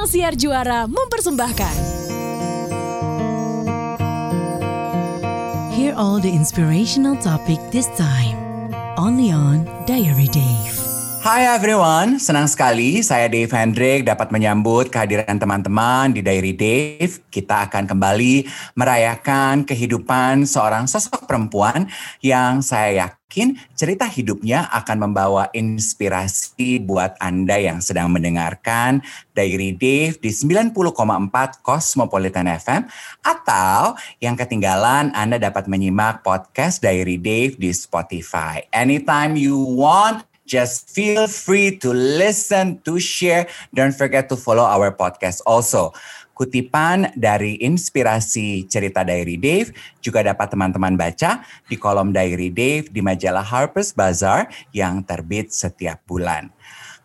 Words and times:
Ruang 0.00 0.08
Siar 0.16 0.32
Juara 0.32 0.88
mempersembahkan. 0.88 1.76
Hear 5.76 5.92
all 5.92 6.16
the 6.24 6.32
inspirational 6.32 7.20
topic 7.20 7.60
this 7.68 7.84
time. 8.00 8.40
Only 8.96 9.28
on 9.28 9.68
Diary 9.84 10.32
Dave. 10.32 10.89
Hai 11.20 11.44
everyone, 11.44 12.16
senang 12.16 12.48
sekali 12.48 13.04
saya 13.04 13.28
Dave 13.28 13.52
Hendrik 13.52 14.08
dapat 14.08 14.32
menyambut 14.32 14.88
kehadiran 14.88 15.36
teman-teman 15.36 16.16
di 16.16 16.24
Diary 16.24 16.56
Dave. 16.56 17.20
Kita 17.28 17.68
akan 17.68 17.84
kembali 17.84 18.48
merayakan 18.72 19.68
kehidupan 19.68 20.48
seorang 20.48 20.88
sosok 20.88 21.28
perempuan 21.28 21.92
yang 22.24 22.64
saya 22.64 23.04
yakin 23.04 23.52
cerita 23.76 24.08
hidupnya 24.08 24.64
akan 24.72 25.12
membawa 25.12 25.52
inspirasi 25.52 26.80
buat 26.80 27.20
Anda 27.20 27.60
yang 27.60 27.84
sedang 27.84 28.08
mendengarkan 28.16 29.04
Diary 29.36 29.76
Dave 29.76 30.16
di 30.24 30.32
90,4 30.32 30.72
Cosmopolitan 31.60 32.48
FM 32.48 32.88
atau 33.20 33.92
yang 34.24 34.40
ketinggalan 34.40 35.12
Anda 35.12 35.36
dapat 35.36 35.68
menyimak 35.68 36.24
podcast 36.24 36.80
Diary 36.80 37.20
Dave 37.20 37.60
di 37.60 37.68
Spotify. 37.76 38.64
Anytime 38.72 39.36
you 39.36 39.60
want, 39.60 40.29
Just 40.50 40.90
feel 40.90 41.30
free 41.30 41.78
to 41.78 41.94
listen, 41.94 42.82
to 42.82 42.98
share. 42.98 43.46
Don't 43.70 43.94
forget 43.94 44.26
to 44.26 44.36
follow 44.36 44.66
our 44.66 44.90
podcast 44.90 45.46
also. 45.46 45.94
Kutipan 46.34 47.14
dari 47.14 47.54
inspirasi 47.62 48.66
cerita 48.66 49.06
Diary 49.06 49.38
Dave 49.38 49.70
juga 50.02 50.26
dapat 50.26 50.50
teman-teman 50.50 50.98
baca 50.98 51.46
di 51.70 51.78
kolom 51.78 52.10
Diary 52.10 52.50
Dave 52.50 52.90
di 52.90 52.98
majalah 52.98 53.46
Harper's 53.46 53.94
Bazaar 53.94 54.50
yang 54.74 55.06
terbit 55.06 55.54
setiap 55.54 56.02
bulan. 56.02 56.50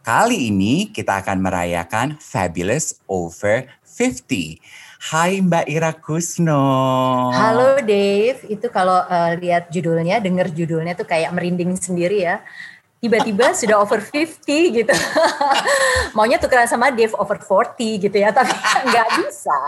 Kali 0.02 0.50
ini 0.50 0.90
kita 0.90 1.22
akan 1.22 1.46
merayakan 1.46 2.18
Fabulous 2.18 2.98
Over 3.06 3.70
50. 3.86 4.58
Hai 5.06 5.38
Mbak 5.38 5.66
Ira 5.70 5.94
Kusno. 5.94 6.66
Halo 7.30 7.78
Dave, 7.86 8.42
itu 8.50 8.66
kalau 8.74 9.06
uh, 9.06 9.38
lihat 9.38 9.70
judulnya, 9.70 10.18
denger 10.18 10.50
judulnya 10.50 10.98
tuh 10.98 11.06
kayak 11.06 11.30
merinding 11.30 11.78
sendiri 11.78 12.26
ya 12.26 12.42
tiba-tiba 13.06 13.54
sudah 13.54 13.78
over 13.78 14.02
50 14.02 14.42
gitu. 14.82 14.96
Maunya 16.18 16.42
tukeran 16.42 16.66
sama 16.66 16.90
Dave 16.90 17.14
over 17.22 17.38
40 17.38 18.02
gitu 18.02 18.18
ya, 18.18 18.34
tapi 18.34 18.50
nggak 18.90 19.08
bisa. 19.22 19.60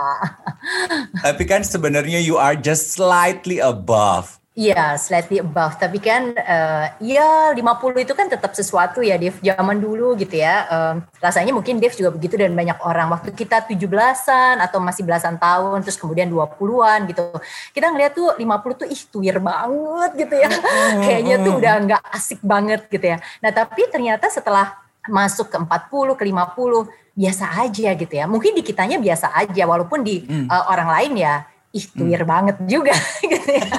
tapi 1.22 1.46
kan 1.46 1.62
sebenarnya 1.62 2.18
you 2.18 2.34
are 2.34 2.58
just 2.58 2.98
slightly 2.98 3.62
above. 3.62 4.42
Iya, 4.58 4.98
slightly 4.98 5.38
above. 5.38 5.78
Tapi 5.78 6.02
kan 6.02 6.34
uh, 6.34 6.90
ya 6.98 7.54
50 7.54 7.62
itu 8.02 8.10
kan 8.10 8.26
tetap 8.26 8.58
sesuatu 8.58 8.98
ya, 9.06 9.14
Dev. 9.14 9.38
Zaman 9.38 9.78
dulu 9.78 10.18
gitu 10.18 10.34
ya. 10.34 10.66
Uh, 10.66 10.94
rasanya 11.22 11.54
mungkin 11.54 11.78
Dev 11.78 11.94
juga 11.94 12.10
begitu 12.10 12.34
dan 12.34 12.58
banyak 12.58 12.74
orang. 12.82 13.06
Waktu 13.14 13.38
kita 13.38 13.62
17-an 13.62 14.58
atau 14.58 14.82
masih 14.82 15.06
belasan 15.06 15.38
tahun, 15.38 15.86
terus 15.86 15.94
kemudian 15.94 16.26
20-an 16.26 17.06
gitu. 17.06 17.38
Kita 17.70 17.86
ngeliat 17.94 18.18
tuh 18.18 18.34
50 18.34 18.80
tuh 18.82 18.86
ih 18.90 19.02
tuir 19.06 19.38
banget 19.38 20.26
gitu 20.26 20.34
ya. 20.34 20.50
Kayaknya 21.06 21.36
tuh 21.38 21.52
udah 21.62 21.74
nggak 21.86 22.02
asik 22.18 22.42
banget 22.42 22.90
gitu 22.90 23.14
ya. 23.14 23.22
Nah 23.38 23.54
tapi 23.54 23.86
ternyata 23.86 24.26
setelah 24.26 24.74
masuk 25.06 25.54
ke 25.54 25.56
40, 25.56 26.18
ke 26.18 26.24
50, 26.26 27.14
biasa 27.14 27.44
aja 27.62 27.90
gitu 27.94 28.14
ya. 28.18 28.26
Mungkin 28.26 28.58
di 28.58 28.66
kitanya 28.66 28.98
biasa 28.98 29.38
aja, 29.38 29.62
walaupun 29.70 30.02
di 30.02 30.26
hmm. 30.26 30.50
uh, 30.50 30.66
orang 30.66 30.90
lain 30.98 31.14
ya 31.14 31.46
ih 31.78 31.86
hmm. 31.86 32.26
banget 32.26 32.56
juga 32.66 32.94
gitu 33.32 33.50
ya. 33.54 33.70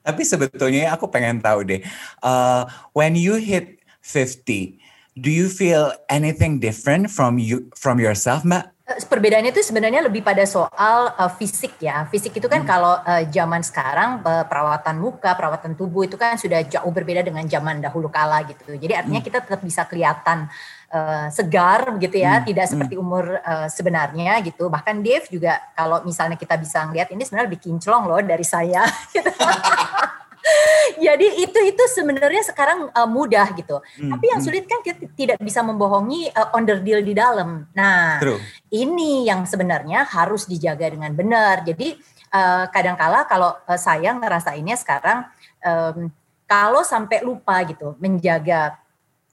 Tapi 0.00 0.22
sebetulnya 0.24 0.96
aku 0.96 1.12
pengen 1.12 1.44
tahu 1.44 1.60
deh, 1.68 1.80
uh, 2.24 2.64
when 2.96 3.12
you 3.12 3.36
hit 3.36 3.84
50, 4.00 4.80
do 5.20 5.28
you 5.28 5.52
feel 5.52 5.92
anything 6.08 6.56
different 6.56 7.12
from 7.12 7.36
you 7.36 7.68
from 7.76 8.00
yourself, 8.00 8.40
Mbak? 8.42 8.72
Eh, 8.90 9.06
perbedaannya 9.06 9.54
itu 9.54 9.62
sebenarnya 9.62 10.02
lebih 10.02 10.26
pada 10.26 10.42
soal 10.42 11.14
uh, 11.14 11.30
fisik 11.30 11.78
ya. 11.78 12.10
Fisik 12.10 12.34
itu 12.34 12.50
kan 12.50 12.66
hmm. 12.66 12.70
kalau 12.70 12.98
uh, 12.98 13.22
zaman 13.30 13.62
sekarang 13.62 14.18
uh, 14.26 14.42
perawatan 14.48 14.98
muka, 14.98 15.30
perawatan 15.38 15.78
tubuh 15.78 16.08
itu 16.08 16.18
kan 16.18 16.34
sudah 16.34 16.64
jauh 16.66 16.90
berbeda 16.90 17.22
dengan 17.22 17.46
zaman 17.46 17.78
dahulu 17.78 18.10
kala 18.10 18.42
gitu. 18.50 18.74
Jadi 18.74 18.90
artinya 18.98 19.22
hmm. 19.22 19.28
kita 19.30 19.38
tetap 19.46 19.62
bisa 19.62 19.86
kelihatan 19.86 20.50
uh, 20.90 21.26
segar 21.30 21.94
begitu 21.96 22.20
ya, 22.20 22.42
hmm. 22.42 22.46
tidak 22.50 22.64
hmm. 22.66 22.72
seperti 22.76 22.94
umur 22.98 23.38
uh, 23.40 23.66
sebenarnya 23.70 24.42
gitu. 24.44 24.68
Bahkan 24.68 25.00
Dave 25.00 25.26
juga 25.30 25.58
kalau 25.72 26.02
misalnya 26.02 26.36
kita 26.36 26.58
bisa 26.58 26.84
ngeliat 26.86 27.08
ini 27.14 27.22
sebenarnya 27.24 27.48
lebih 27.48 27.62
kinclong 27.62 28.04
loh 28.10 28.20
dari 28.20 28.44
saya. 28.44 28.84
Gitu. 29.14 29.30
Jadi 31.06 31.44
itu 31.44 31.58
itu 31.68 31.82
sebenarnya 31.92 32.42
sekarang 32.44 32.88
uh, 32.90 33.08
mudah 33.08 33.52
gitu. 33.54 33.78
Hmm, 34.00 34.10
Tapi 34.16 34.24
yang 34.28 34.40
hmm. 34.40 34.48
sulit 34.48 34.64
kan 34.66 34.80
kita 34.82 35.06
tidak 35.14 35.38
bisa 35.40 35.60
membohongi 35.60 36.32
uh, 36.32 36.80
deal 36.80 37.00
di 37.04 37.14
dalam. 37.14 37.68
Nah, 37.76 38.18
True. 38.18 38.40
ini 38.72 39.28
yang 39.28 39.44
sebenarnya 39.44 40.04
harus 40.08 40.48
dijaga 40.48 40.90
dengan 40.90 41.12
benar. 41.14 41.62
Jadi 41.62 41.94
uh, 42.34 42.66
kadangkala 42.72 43.28
kalau 43.28 43.52
uh, 43.52 43.78
saya 43.78 44.16
ngerasainnya 44.16 44.76
sekarang 44.80 45.28
um, 45.62 46.08
kalau 46.50 46.82
sampai 46.82 47.22
lupa 47.22 47.62
gitu 47.62 47.94
menjaga 48.02 48.74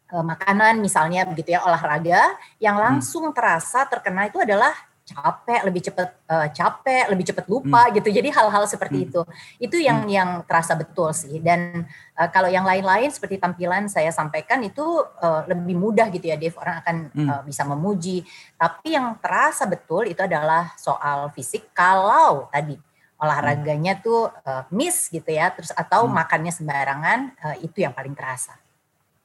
makanan 0.08 0.80
misalnya 0.80 1.28
begitu 1.28 1.52
ya 1.52 1.68
olahraga 1.68 2.32
yang 2.64 2.80
hmm. 2.80 2.84
langsung 2.84 3.28
terasa 3.36 3.84
terkena 3.90 4.32
itu 4.32 4.40
adalah 4.40 4.72
capek 5.08 5.62
lebih 5.64 5.82
cepat 5.88 6.10
uh, 6.28 6.48
capek 6.52 7.08
lebih 7.08 7.26
cepat 7.32 7.46
lupa 7.48 7.88
hmm. 7.88 7.94
gitu 7.96 8.10
jadi 8.12 8.28
hal-hal 8.28 8.68
seperti 8.68 8.98
hmm. 9.00 9.08
itu 9.08 9.22
itu 9.64 9.78
yang 9.80 10.04
hmm. 10.04 10.12
yang 10.12 10.30
terasa 10.44 10.76
betul 10.76 11.16
sih 11.16 11.40
dan 11.40 11.88
uh, 12.20 12.28
kalau 12.28 12.52
yang 12.52 12.68
lain-lain 12.68 13.08
seperti 13.08 13.40
tampilan 13.40 13.88
saya 13.88 14.12
sampaikan 14.12 14.60
itu 14.68 14.84
uh, 15.24 15.48
lebih 15.48 15.80
mudah 15.80 16.12
gitu 16.12 16.28
ya 16.28 16.36
Dev 16.36 16.60
orang 16.60 16.84
akan 16.84 16.96
hmm. 17.16 17.28
uh, 17.32 17.42
bisa 17.48 17.64
memuji 17.64 18.28
tapi 18.60 19.00
yang 19.00 19.16
terasa 19.24 19.64
betul 19.64 20.04
itu 20.04 20.20
adalah 20.20 20.76
soal 20.76 21.32
fisik 21.32 21.72
kalau 21.72 22.52
tadi 22.52 22.76
olahraganya 23.18 23.98
hmm. 23.98 24.04
tuh 24.04 24.28
uh, 24.28 24.68
miss 24.76 25.08
gitu 25.08 25.32
ya 25.32 25.56
terus 25.56 25.72
atau 25.72 26.04
hmm. 26.04 26.14
makannya 26.20 26.52
sembarangan 26.52 27.20
uh, 27.48 27.56
itu 27.64 27.80
yang 27.80 27.96
paling 27.96 28.12
terasa 28.12 28.60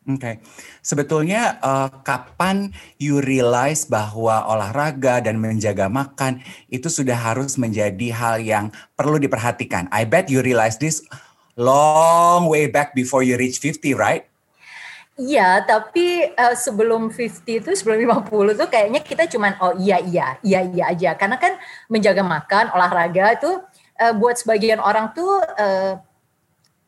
Oke, 0.03 0.19
okay. 0.19 0.35
sebetulnya 0.83 1.63
uh, 1.63 1.87
kapan 2.03 2.75
you 2.99 3.23
realize 3.23 3.87
bahwa 3.87 4.51
olahraga 4.51 5.23
dan 5.23 5.39
menjaga 5.39 5.87
makan 5.87 6.43
itu 6.67 6.91
sudah 6.91 7.15
harus 7.15 7.55
menjadi 7.55 8.11
hal 8.11 8.43
yang 8.43 8.75
perlu 8.99 9.23
diperhatikan? 9.23 9.87
I 9.95 10.03
bet 10.03 10.27
you 10.27 10.43
realize 10.43 10.75
this 10.83 11.07
long 11.55 12.51
way 12.51 12.67
back 12.67 12.99
before 12.99 13.23
you 13.23 13.39
reach 13.39 13.63
50, 13.63 13.95
right? 13.95 14.27
Iya, 15.15 15.63
tapi 15.63 16.35
uh, 16.35 16.59
sebelum 16.59 17.15
50 17.15 17.63
itu 17.63 17.71
sebelum 17.79 18.03
50 18.03 18.59
tuh 18.59 18.67
kayaknya 18.67 19.07
kita 19.07 19.31
cuman 19.31 19.55
oh 19.63 19.79
iya 19.79 20.03
iya, 20.03 20.35
iya 20.43 20.67
iya 20.67 20.85
aja. 20.91 21.15
Karena 21.15 21.39
kan 21.39 21.55
menjaga 21.87 22.27
makan, 22.27 22.75
olahraga 22.75 23.39
itu 23.39 23.63
uh, 24.03 24.15
buat 24.19 24.35
sebagian 24.35 24.83
orang 24.83 25.15
tuh 25.15 25.39
uh, 25.39 25.95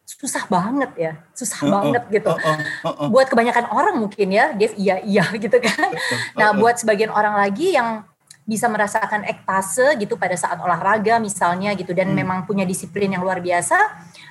susah 0.05 0.45
banget 0.53 0.91
ya, 1.01 1.13
susah 1.33 1.61
uh, 1.65 1.71
banget 1.81 2.03
gitu. 2.13 2.29
Uh, 2.29 2.39
uh, 2.39 2.59
uh, 2.61 2.89
uh. 3.05 3.09
Buat 3.09 3.33
kebanyakan 3.33 3.73
orang 3.73 3.97
mungkin 3.97 4.29
ya, 4.29 4.53
dia 4.53 4.71
iya 4.77 4.97
iya 5.01 5.25
gitu 5.45 5.57
kan. 5.59 5.91
Nah, 6.37 6.53
buat 6.53 6.77
sebagian 6.77 7.09
orang 7.09 7.41
lagi 7.41 7.73
yang 7.73 8.05
bisa 8.45 8.69
merasakan 8.69 9.25
ektase 9.25 9.97
gitu 9.97 10.21
pada 10.21 10.37
saat 10.37 10.61
olahraga 10.61 11.17
misalnya 11.17 11.73
gitu 11.73 11.97
dan 11.97 12.13
hmm. 12.13 12.17
memang 12.21 12.39
punya 12.45 12.69
disiplin 12.69 13.09
yang 13.09 13.25
luar 13.25 13.41
biasa, 13.41 13.77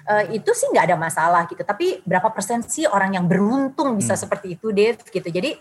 uh, 0.06 0.24
itu 0.30 0.54
sih 0.54 0.70
nggak 0.70 0.94
ada 0.94 0.98
masalah 0.98 1.50
gitu. 1.50 1.66
Tapi 1.66 2.06
berapa 2.06 2.30
persen 2.30 2.62
sih 2.62 2.86
orang 2.86 3.18
yang 3.18 3.26
beruntung 3.26 3.98
bisa 3.98 4.14
hmm. 4.14 4.22
seperti 4.22 4.48
itu, 4.54 4.70
Dev 4.70 5.02
gitu. 5.02 5.26
Jadi 5.26 5.58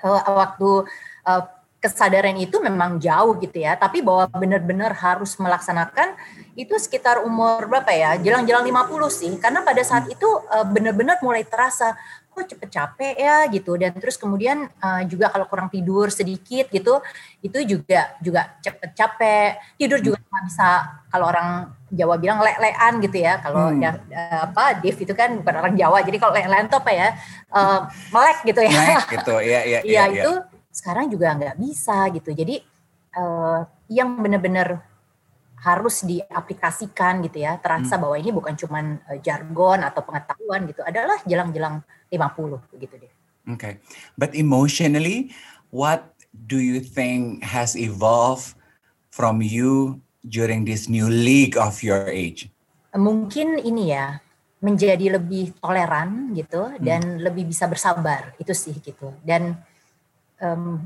uh, 0.00 0.22
waktu 0.32 0.88
uh, 1.28 1.42
kesadaran 1.84 2.32
itu 2.40 2.56
memang 2.64 2.96
jauh 2.96 3.36
gitu 3.44 3.60
ya, 3.60 3.76
tapi 3.76 4.00
bahwa 4.00 4.24
benar-benar 4.32 4.96
harus 4.96 5.36
melaksanakan 5.36 6.16
itu 6.56 6.72
sekitar 6.80 7.20
umur 7.20 7.68
berapa 7.68 7.92
ya? 7.92 8.16
Jelang-jelang 8.16 8.64
50 8.64 9.12
sih. 9.12 9.32
Karena 9.36 9.60
pada 9.60 9.84
saat 9.84 10.08
itu 10.08 10.24
uh, 10.24 10.64
benar-benar 10.64 11.20
mulai 11.20 11.44
terasa 11.44 11.92
kok 12.32 12.50
cepet 12.50 12.72
capek 12.72 13.14
ya? 13.20 13.44
gitu. 13.52 13.76
Dan 13.76 13.92
terus 14.00 14.16
kemudian 14.16 14.64
uh, 14.80 15.04
juga 15.04 15.28
kalau 15.28 15.44
kurang 15.44 15.68
tidur 15.68 16.08
sedikit 16.08 16.72
gitu 16.72 17.04
itu 17.44 17.58
juga 17.68 18.16
juga 18.24 18.56
cepet 18.64 18.90
capek. 18.96 19.60
Tidur 19.76 20.00
juga 20.00 20.16
nggak 20.24 20.44
bisa 20.48 20.68
kalau 21.12 21.28
orang 21.28 21.68
Jawa 21.92 22.16
bilang 22.16 22.40
le-lean 22.40 22.94
gitu 23.04 23.18
ya. 23.20 23.44
Kalau 23.44 23.76
hmm. 23.76 23.84
ya, 23.84 23.90
apa 24.48 24.80
Dev 24.80 24.96
itu 24.96 25.12
kan 25.12 25.36
bukan 25.36 25.54
orang 25.60 25.74
Jawa 25.76 26.00
jadi 26.00 26.16
kalau 26.16 26.32
le-lean 26.32 26.64
itu 26.64 26.78
apa 26.80 26.92
ya? 26.96 27.08
Uh, 27.52 27.84
melek 28.08 28.38
gitu 28.48 28.60
ya. 28.64 28.72
Melek 28.72 29.06
gitu. 29.20 29.34
Ya 29.44 29.60
ya, 29.68 29.78
ya, 29.84 30.02
ya 30.08 30.24
itu 30.24 30.32
sekarang 30.74 31.06
juga 31.06 31.30
nggak 31.38 31.56
bisa 31.62 32.10
gitu. 32.10 32.34
Jadi 32.34 32.58
uh, 33.14 33.62
yang 33.86 34.18
benar-benar 34.18 34.82
harus 35.62 36.02
diaplikasikan 36.02 37.24
gitu 37.24 37.46
ya, 37.46 37.56
terasa 37.62 37.96
hmm. 37.96 38.02
bahwa 38.02 38.16
ini 38.18 38.30
bukan 38.34 38.54
cuma 38.58 38.82
uh, 38.82 39.18
jargon 39.22 39.80
atau 39.86 40.02
pengetahuan 40.02 40.66
gitu, 40.66 40.82
adalah 40.82 41.16
jelang-jelang 41.24 41.80
50 42.10 42.74
begitu 42.74 42.94
deh. 43.06 43.12
Okay. 43.54 43.78
But 44.18 44.34
emotionally, 44.34 45.32
what 45.70 46.12
do 46.34 46.58
you 46.58 46.82
think 46.82 47.46
has 47.46 47.78
evolved 47.78 48.58
from 49.14 49.40
you 49.40 50.02
during 50.26 50.66
this 50.66 50.90
new 50.90 51.06
league 51.06 51.54
of 51.54 51.80
your 51.80 52.10
age? 52.10 52.50
Mungkin 52.92 53.62
ini 53.62 53.94
ya, 53.94 54.20
menjadi 54.64 55.20
lebih 55.20 55.56
toleran 55.60 56.32
gitu 56.32 56.72
hmm. 56.72 56.80
dan 56.80 57.20
lebih 57.20 57.48
bisa 57.48 57.68
bersabar 57.68 58.32
itu 58.40 58.52
sih 58.56 58.76
gitu. 58.80 59.12
Dan 59.20 59.60
um, 60.40 60.82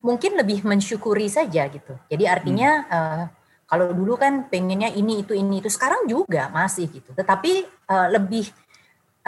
mungkin 0.00 0.36
lebih 0.36 0.64
mensyukuri 0.64 1.28
saja 1.28 1.68
gitu. 1.68 1.94
Jadi 2.08 2.24
artinya 2.24 2.70
hmm. 2.84 2.90
uh, 2.92 3.24
kalau 3.70 3.94
dulu 3.94 4.18
kan 4.18 4.48
pengennya 4.50 4.90
ini 4.90 5.22
itu 5.22 5.36
ini 5.36 5.62
itu 5.62 5.70
sekarang 5.70 6.08
juga 6.08 6.48
masih 6.50 6.90
gitu. 6.90 7.12
Tetapi 7.12 7.68
uh, 7.86 8.08
lebih 8.10 8.48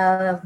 uh, 0.01 0.41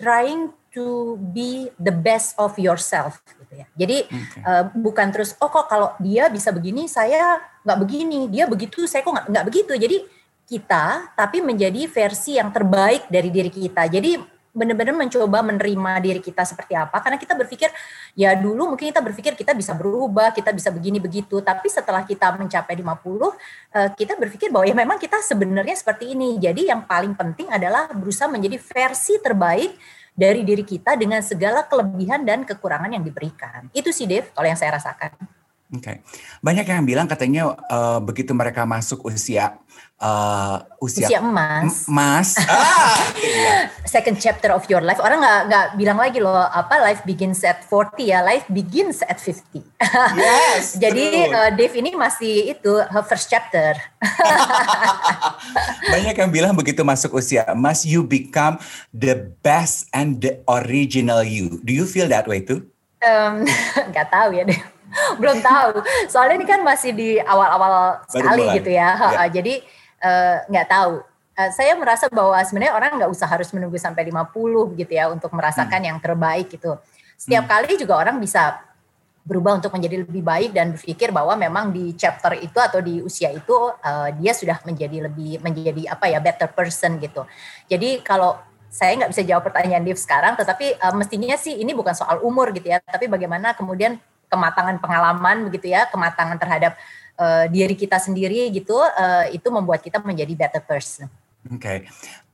trying 0.00 0.50
to 0.76 1.16
be 1.32 1.72
the 1.80 1.92
best 1.92 2.36
of 2.36 2.52
yourself 2.60 3.22
gitu 3.24 3.64
ya. 3.64 3.66
Jadi 3.76 3.98
okay. 4.08 4.42
uh, 4.44 4.64
bukan 4.76 5.08
terus 5.08 5.32
oh 5.40 5.48
kok 5.48 5.72
kalau 5.72 5.96
dia 6.02 6.28
bisa 6.28 6.52
begini 6.52 6.84
saya 6.84 7.40
nggak 7.64 7.78
begini, 7.80 8.28
dia 8.28 8.44
begitu 8.44 8.84
saya 8.84 9.00
kok 9.00 9.14
nggak 9.28 9.46
begitu. 9.48 9.72
Jadi 9.72 10.04
kita 10.46 11.16
tapi 11.16 11.42
menjadi 11.42 11.88
versi 11.90 12.36
yang 12.38 12.52
terbaik 12.52 13.08
dari 13.08 13.28
diri 13.32 13.48
kita. 13.50 13.88
Jadi 13.88 14.35
benar-benar 14.56 14.96
mencoba 14.96 15.44
menerima 15.44 15.92
diri 16.00 16.20
kita 16.24 16.48
seperti 16.48 16.72
apa 16.72 16.96
karena 17.04 17.20
kita 17.20 17.36
berpikir 17.36 17.68
ya 18.16 18.32
dulu 18.32 18.72
mungkin 18.72 18.88
kita 18.88 19.04
berpikir 19.04 19.36
kita 19.36 19.52
bisa 19.52 19.76
berubah, 19.76 20.32
kita 20.32 20.56
bisa 20.56 20.72
begini 20.72 20.96
begitu, 20.96 21.44
tapi 21.44 21.68
setelah 21.68 22.08
kita 22.08 22.32
mencapai 22.40 22.72
50 22.72 22.80
eh, 22.80 23.90
kita 23.92 24.16
berpikir 24.16 24.48
bahwa 24.48 24.64
ya 24.64 24.72
memang 24.72 24.96
kita 24.96 25.20
sebenarnya 25.20 25.76
seperti 25.76 26.16
ini. 26.16 26.40
Jadi 26.40 26.72
yang 26.72 26.88
paling 26.88 27.12
penting 27.12 27.52
adalah 27.52 27.92
berusaha 27.92 28.26
menjadi 28.32 28.56
versi 28.56 29.20
terbaik 29.20 29.76
dari 30.16 30.40
diri 30.42 30.64
kita 30.64 30.96
dengan 30.96 31.20
segala 31.20 31.68
kelebihan 31.68 32.24
dan 32.24 32.48
kekurangan 32.48 32.88
yang 32.88 33.04
diberikan. 33.04 33.68
Itu 33.76 33.92
sih 33.92 34.08
Dev 34.08 34.32
kalau 34.32 34.48
yang 34.48 34.56
saya 34.56 34.80
rasakan. 34.80 35.12
Oke, 35.66 35.82
okay. 35.82 35.96
banyak 36.46 36.62
yang 36.62 36.86
bilang 36.86 37.10
katanya 37.10 37.58
uh, 37.68 37.98
begitu 37.98 38.30
mereka 38.30 38.62
masuk 38.62 39.02
usia 39.02 39.58
uh, 40.00 40.64
usia, 40.80 41.08
usia 41.08 41.18
emas, 41.20 41.88
emas, 41.88 42.28
ah, 42.50 42.96
second 43.88 44.20
chapter 44.20 44.52
of 44.52 44.64
your 44.68 44.84
life. 44.84 45.00
Orang 45.00 45.20
nggak 45.20 45.40
nggak 45.48 45.66
bilang 45.80 45.98
lagi 45.98 46.18
loh 46.20 46.36
apa 46.36 46.80
life 46.84 47.02
begins 47.08 47.40
at 47.44 47.64
40 47.64 48.12
ya, 48.12 48.20
life 48.20 48.46
begins 48.50 49.00
at 49.04 49.20
50. 49.20 49.62
Yes. 50.16 50.76
Jadi 50.76 51.28
uh, 51.28 51.50
Dave 51.52 51.76
ini 51.78 51.92
masih 51.94 52.56
itu 52.56 52.72
her 52.80 53.04
first 53.04 53.28
chapter. 53.28 53.76
banyak 55.92 56.16
yang 56.16 56.30
bilang 56.32 56.54
begitu 56.56 56.82
masuk 56.82 57.16
usia 57.20 57.44
emas, 57.52 57.84
you 57.84 58.04
become 58.04 58.60
the 58.92 59.30
best 59.44 59.88
and 59.92 60.20
the 60.20 60.40
original 60.48 61.20
you. 61.24 61.60
Do 61.64 61.72
you 61.72 61.84
feel 61.84 62.08
that 62.08 62.28
way 62.28 62.42
too? 62.42 62.64
Um, 63.04 63.44
tahu 63.92 64.30
ya 64.34 64.44
deh 64.48 64.60
belum 65.20 65.38
tahu. 65.44 65.82
Soalnya 66.08 66.40
ini 66.40 66.46
kan 66.48 66.60
masih 66.62 66.90
di 66.96 67.18
awal-awal 67.20 68.00
sekali 68.08 68.44
mulai. 68.46 68.56
gitu 68.60 68.70
ya. 68.72 68.88
ya. 68.96 69.26
Jadi 69.28 69.54
nggak 70.50 70.66
uh, 70.66 70.70
tahu. 70.70 70.94
Uh, 71.36 71.50
saya 71.52 71.76
merasa 71.76 72.08
bahwa 72.08 72.36
sebenarnya 72.40 72.72
orang 72.72 72.90
nggak 72.96 73.10
usah 73.12 73.28
harus 73.28 73.52
menunggu 73.52 73.76
sampai 73.76 74.08
50 74.08 74.80
gitu 74.80 74.92
ya 74.92 75.12
untuk 75.12 75.28
merasakan 75.32 75.80
hmm. 75.84 75.88
yang 75.92 75.98
terbaik 76.00 76.48
gitu. 76.48 76.80
Setiap 77.16 77.44
hmm. 77.44 77.52
kali 77.52 77.70
juga 77.76 77.94
orang 77.96 78.16
bisa 78.20 78.60
berubah 79.26 79.58
untuk 79.58 79.74
menjadi 79.74 80.06
lebih 80.06 80.22
baik 80.22 80.54
dan 80.54 80.70
berpikir 80.70 81.10
bahwa 81.10 81.34
memang 81.34 81.74
di 81.74 81.90
chapter 81.98 82.38
itu 82.38 82.54
atau 82.62 82.78
di 82.78 83.02
usia 83.02 83.34
itu 83.34 83.52
uh, 83.52 84.08
dia 84.14 84.30
sudah 84.30 84.62
menjadi 84.62 85.10
lebih 85.10 85.42
menjadi 85.42 85.90
apa 85.90 86.06
ya 86.06 86.22
better 86.22 86.46
person 86.54 87.02
gitu. 87.02 87.26
Jadi 87.66 88.06
kalau 88.06 88.38
saya 88.70 88.94
nggak 89.02 89.10
bisa 89.10 89.22
jawab 89.26 89.42
pertanyaan 89.42 89.82
Dev 89.82 89.98
sekarang, 89.98 90.38
tetapi 90.38 90.78
uh, 90.78 90.94
mestinya 90.94 91.34
sih 91.34 91.58
ini 91.58 91.74
bukan 91.74 91.96
soal 91.96 92.22
umur 92.22 92.54
gitu 92.54 92.70
ya, 92.70 92.78
tapi 92.78 93.10
bagaimana 93.10 93.50
kemudian 93.58 93.98
kematangan 94.30 94.78
pengalaman 94.78 95.50
begitu 95.50 95.74
ya, 95.74 95.90
kematangan 95.90 96.38
terhadap 96.38 96.78
uh, 97.18 97.44
diri 97.50 97.74
kita 97.74 97.98
sendiri 97.98 98.48
gitu, 98.52 98.76
uh, 98.76 99.26
itu 99.32 99.48
membuat 99.48 99.82
kita 99.82 100.00
menjadi 100.04 100.32
better 100.36 100.62
person. 100.64 101.08
Oke. 101.48 101.60
Okay. 101.60 101.78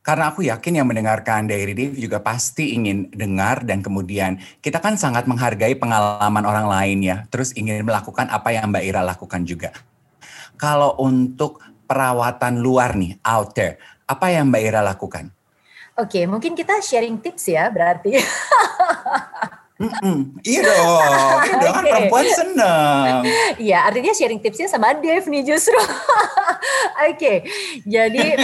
Karena 0.02 0.34
aku 0.34 0.42
yakin 0.42 0.82
yang 0.82 0.90
mendengarkan 0.90 1.46
Diary 1.46 1.78
Div 1.78 1.94
juga 1.94 2.18
pasti 2.18 2.74
ingin 2.74 3.06
dengar 3.14 3.62
dan 3.62 3.86
kemudian 3.86 4.34
kita 4.58 4.82
kan 4.82 4.98
sangat 4.98 5.30
menghargai 5.30 5.78
pengalaman 5.78 6.42
orang 6.42 6.66
lain 6.66 6.98
ya. 7.06 7.22
Terus 7.30 7.54
ingin 7.54 7.86
melakukan 7.86 8.26
apa 8.26 8.50
yang 8.50 8.74
Mbak 8.74 8.82
Ira 8.82 9.06
lakukan 9.06 9.46
juga. 9.46 9.70
Kalau 10.58 10.98
untuk 10.98 11.62
perawatan 11.86 12.58
luar 12.58 12.98
nih, 12.98 13.14
out 13.22 13.54
there, 13.54 13.78
apa 14.10 14.26
yang 14.34 14.50
Mbak 14.50 14.62
Ira 14.66 14.82
lakukan? 14.82 15.30
Oke, 15.94 16.18
okay, 16.18 16.24
mungkin 16.26 16.58
kita 16.58 16.82
sharing 16.82 17.22
tips 17.22 17.46
ya 17.46 17.70
berarti. 17.70 18.18
Mm-mm. 19.82 20.38
Iya 20.46 20.60
dong, 20.62 21.38
iya 21.42 21.54
dong 21.66 21.74
kan 21.74 21.84
perempuan 21.90 22.26
seneng. 22.30 23.26
Iya, 23.58 23.78
artinya 23.90 24.12
sharing 24.14 24.38
tipsnya 24.38 24.70
sama 24.70 24.94
Dev 24.94 25.26
nih 25.26 25.42
justru. 25.42 25.74
Oke, 25.82 27.18
okay. 27.18 27.36
jadi 27.82 28.38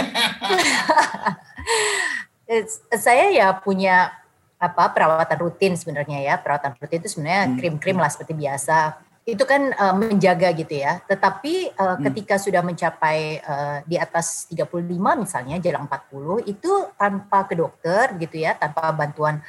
saya 2.99 3.31
ya 3.31 3.55
punya 3.55 4.11
apa 4.59 4.91
perawatan 4.91 5.39
rutin 5.39 5.79
sebenarnya 5.79 6.19
ya 6.19 6.35
perawatan 6.35 6.75
rutin 6.75 6.99
itu 6.99 7.15
sebenarnya 7.15 7.43
hmm. 7.47 7.55
krim-krim 7.55 7.95
lah 7.95 8.11
seperti 8.11 8.35
biasa 8.35 8.99
itu 9.23 9.43
kan 9.47 9.71
uh, 9.71 9.95
menjaga 9.95 10.51
gitu 10.51 10.83
ya 10.83 10.99
tetapi 11.07 11.71
uh, 11.79 11.95
hmm. 11.95 12.03
ketika 12.11 12.35
sudah 12.35 12.59
mencapai 12.59 13.39
uh, 13.39 13.79
di 13.87 13.95
atas 13.95 14.51
35 14.51 14.83
misalnya 15.15 15.55
jalan 15.63 15.87
40 15.87 16.51
itu 16.51 16.71
tanpa 16.99 17.47
ke 17.47 17.55
dokter 17.55 18.19
gitu 18.19 18.35
ya 18.35 18.57
tanpa 18.59 18.91
bantuan 18.91 19.39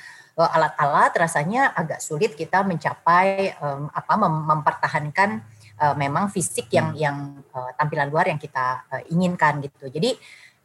alat-alat 0.46 1.12
rasanya 1.16 1.72
agak 1.74 2.00
sulit 2.00 2.32
kita 2.38 2.64
mencapai 2.64 3.56
um, 3.60 3.90
apa 3.92 4.14
mem 4.16 4.34
mempertahankan 4.48 5.30
uh, 5.80 5.94
memang 5.96 6.28
fisik 6.28 6.68
yang 6.72 6.92
hmm. 6.92 7.00
yang 7.00 7.16
uh, 7.52 7.70
tampilan 7.74 8.08
luar 8.08 8.28
yang 8.28 8.40
kita 8.40 8.84
uh, 8.88 9.02
inginkan 9.10 9.60
gitu. 9.64 9.88
Jadi 9.88 10.16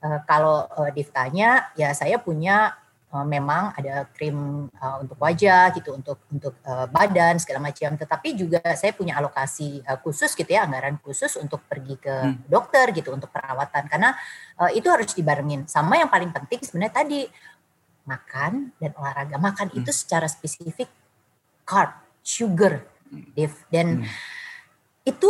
uh, 0.04 0.20
kalau 0.28 0.68
uh, 0.68 0.92
ditanya 0.92 1.72
ya 1.80 1.96
saya 1.96 2.20
punya 2.20 2.76
uh, 3.16 3.24
memang 3.24 3.72
ada 3.80 4.04
krim 4.12 4.68
uh, 4.68 4.98
untuk 5.00 5.16
wajah 5.16 5.72
gitu 5.72 5.96
untuk 5.96 6.20
untuk 6.28 6.60
uh, 6.68 6.92
badan 6.92 7.40
segala 7.40 7.64
macam 7.72 7.96
tetapi 7.96 8.36
juga 8.36 8.60
saya 8.76 8.92
punya 8.92 9.16
alokasi 9.16 9.80
uh, 9.88 9.96
khusus 10.04 10.36
gitu 10.36 10.52
ya 10.52 10.68
anggaran 10.68 11.00
khusus 11.00 11.40
untuk 11.40 11.64
pergi 11.64 11.96
ke 11.96 12.12
hmm. 12.12 12.52
dokter 12.52 12.92
gitu 12.92 13.16
untuk 13.16 13.32
perawatan 13.32 13.88
karena 13.88 14.12
uh, 14.60 14.72
itu 14.76 14.92
harus 14.92 15.16
dibarengin 15.16 15.64
sama 15.72 15.96
yang 15.96 16.12
paling 16.12 16.36
penting 16.36 16.60
sebenarnya 16.60 16.96
tadi 17.06 17.22
makan 18.06 18.72
dan 18.78 18.92
olahraga. 18.96 19.36
Makan 19.36 19.74
hmm. 19.74 19.80
itu 19.82 19.92
secara 19.92 20.30
spesifik 20.30 20.88
carb, 21.66 21.92
sugar, 22.22 22.86
Dev. 23.34 23.54
Dan 23.74 24.06
hmm. 24.06 25.10
itu 25.10 25.30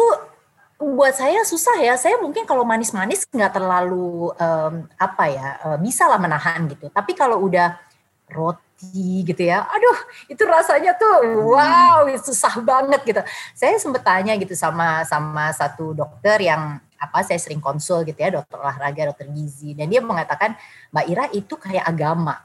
buat 0.75 1.15
saya 1.15 1.41
susah 1.47 1.79
ya. 1.79 1.95
Saya 1.95 2.19
mungkin 2.19 2.43
kalau 2.43 2.67
manis-manis 2.67 3.23
nggak 3.31 3.55
terlalu 3.55 4.35
um, 4.35 4.75
apa 4.99 5.23
ya, 5.31 5.47
uh, 5.63 5.77
bisa 5.79 6.05
lah 6.05 6.19
menahan 6.19 6.67
gitu. 6.67 6.91
Tapi 6.91 7.15
kalau 7.15 7.41
udah 7.47 7.79
roti 8.27 9.23
gitu 9.23 9.39
ya, 9.39 9.63
aduh 9.63 9.97
itu 10.27 10.43
rasanya 10.43 10.99
tuh 10.99 11.15
hmm. 11.23 11.47
wow 11.47 12.03
susah 12.19 12.59
banget 12.59 13.01
gitu. 13.07 13.21
Saya 13.55 13.79
sempat 13.79 14.03
tanya 14.03 14.35
gitu 14.35 14.51
sama 14.51 15.07
sama 15.07 15.55
satu 15.55 15.95
dokter 15.95 16.43
yang 16.43 16.83
apa 16.95 17.21
saya 17.27 17.39
sering 17.39 17.59
konsul 17.59 18.07
gitu 18.07 18.17
ya 18.17 18.31
dokter 18.33 18.55
olahraga 18.55 19.11
dokter 19.11 19.27
gizi 19.29 19.75
dan 19.75 19.91
dia 19.91 19.99
mengatakan 19.99 20.55
Mbak 20.95 21.05
Ira 21.11 21.25
itu 21.35 21.53
kayak 21.59 21.85
agama 21.85 22.39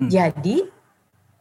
Hmm. 0.00 0.08
Jadi 0.08 0.64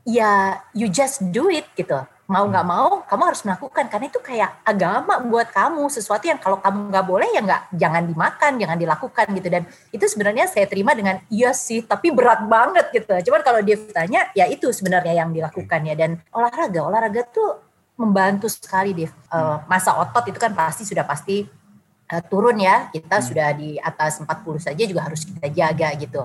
ya 0.03 0.59
you 0.75 0.91
just 0.91 1.23
do 1.31 1.47
it 1.47 1.65
gitu. 1.79 1.95
Mau 2.29 2.45
nggak 2.45 2.61
hmm. 2.61 2.75
mau 2.75 2.89
kamu 3.07 3.23
harus 3.25 3.41
melakukan 3.41 3.89
karena 3.89 4.05
itu 4.05 4.19
kayak 4.21 4.61
agama 4.61 5.17
buat 5.25 5.49
kamu 5.49 5.87
sesuatu 5.89 6.29
yang 6.29 6.37
kalau 6.37 6.61
kamu 6.61 6.93
nggak 6.93 7.05
boleh 7.07 7.29
ya 7.33 7.41
nggak 7.41 7.61
jangan 7.73 8.03
dimakan, 8.05 8.51
jangan 8.59 8.77
dilakukan 8.77 9.25
gitu 9.33 9.47
dan 9.49 9.63
itu 9.89 10.05
sebenarnya 10.05 10.45
saya 10.45 10.67
terima 10.69 10.93
dengan 10.93 11.23
iya 11.31 11.55
sih 11.55 11.81
tapi 11.81 12.11
berat 12.11 12.45
banget 12.45 12.91
gitu. 12.93 13.31
Cuman 13.31 13.41
kalau 13.41 13.63
dia 13.63 13.79
tanya 13.95 14.29
ya 14.37 14.45
itu 14.45 14.69
sebenarnya 14.69 15.25
yang 15.25 15.33
dilakukan 15.33 15.79
ya 15.87 15.95
dan 15.97 16.21
olahraga 16.35 16.83
olahraga 16.83 17.23
tuh 17.31 17.69
membantu 17.99 18.47
sekali 18.47 18.95
deh 18.95 19.11
uh, 19.35 19.59
masa 19.67 19.91
otot 19.99 20.23
itu 20.31 20.39
kan 20.39 20.55
pasti 20.55 20.87
sudah 20.87 21.03
pasti 21.03 21.43
uh, 22.07 22.23
turun 22.31 22.55
ya 22.55 22.87
kita 22.95 23.19
hmm. 23.19 23.25
sudah 23.27 23.47
di 23.51 23.75
atas 23.75 24.23
40 24.23 24.31
saja 24.71 24.83
juga 24.87 25.01
harus 25.03 25.27
kita 25.27 25.51
jaga 25.51 25.89
gitu 25.99 26.23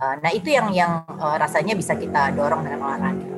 Eh, 0.00 0.16
nah 0.24 0.32
itu 0.32 0.48
yang 0.48 0.72
yang 0.72 1.04
uh, 1.12 1.36
rasanya 1.36 1.76
bisa 1.76 1.92
kita 1.92 2.32
dorong 2.32 2.64
dengan 2.64 2.88
olahraga. 2.88 3.36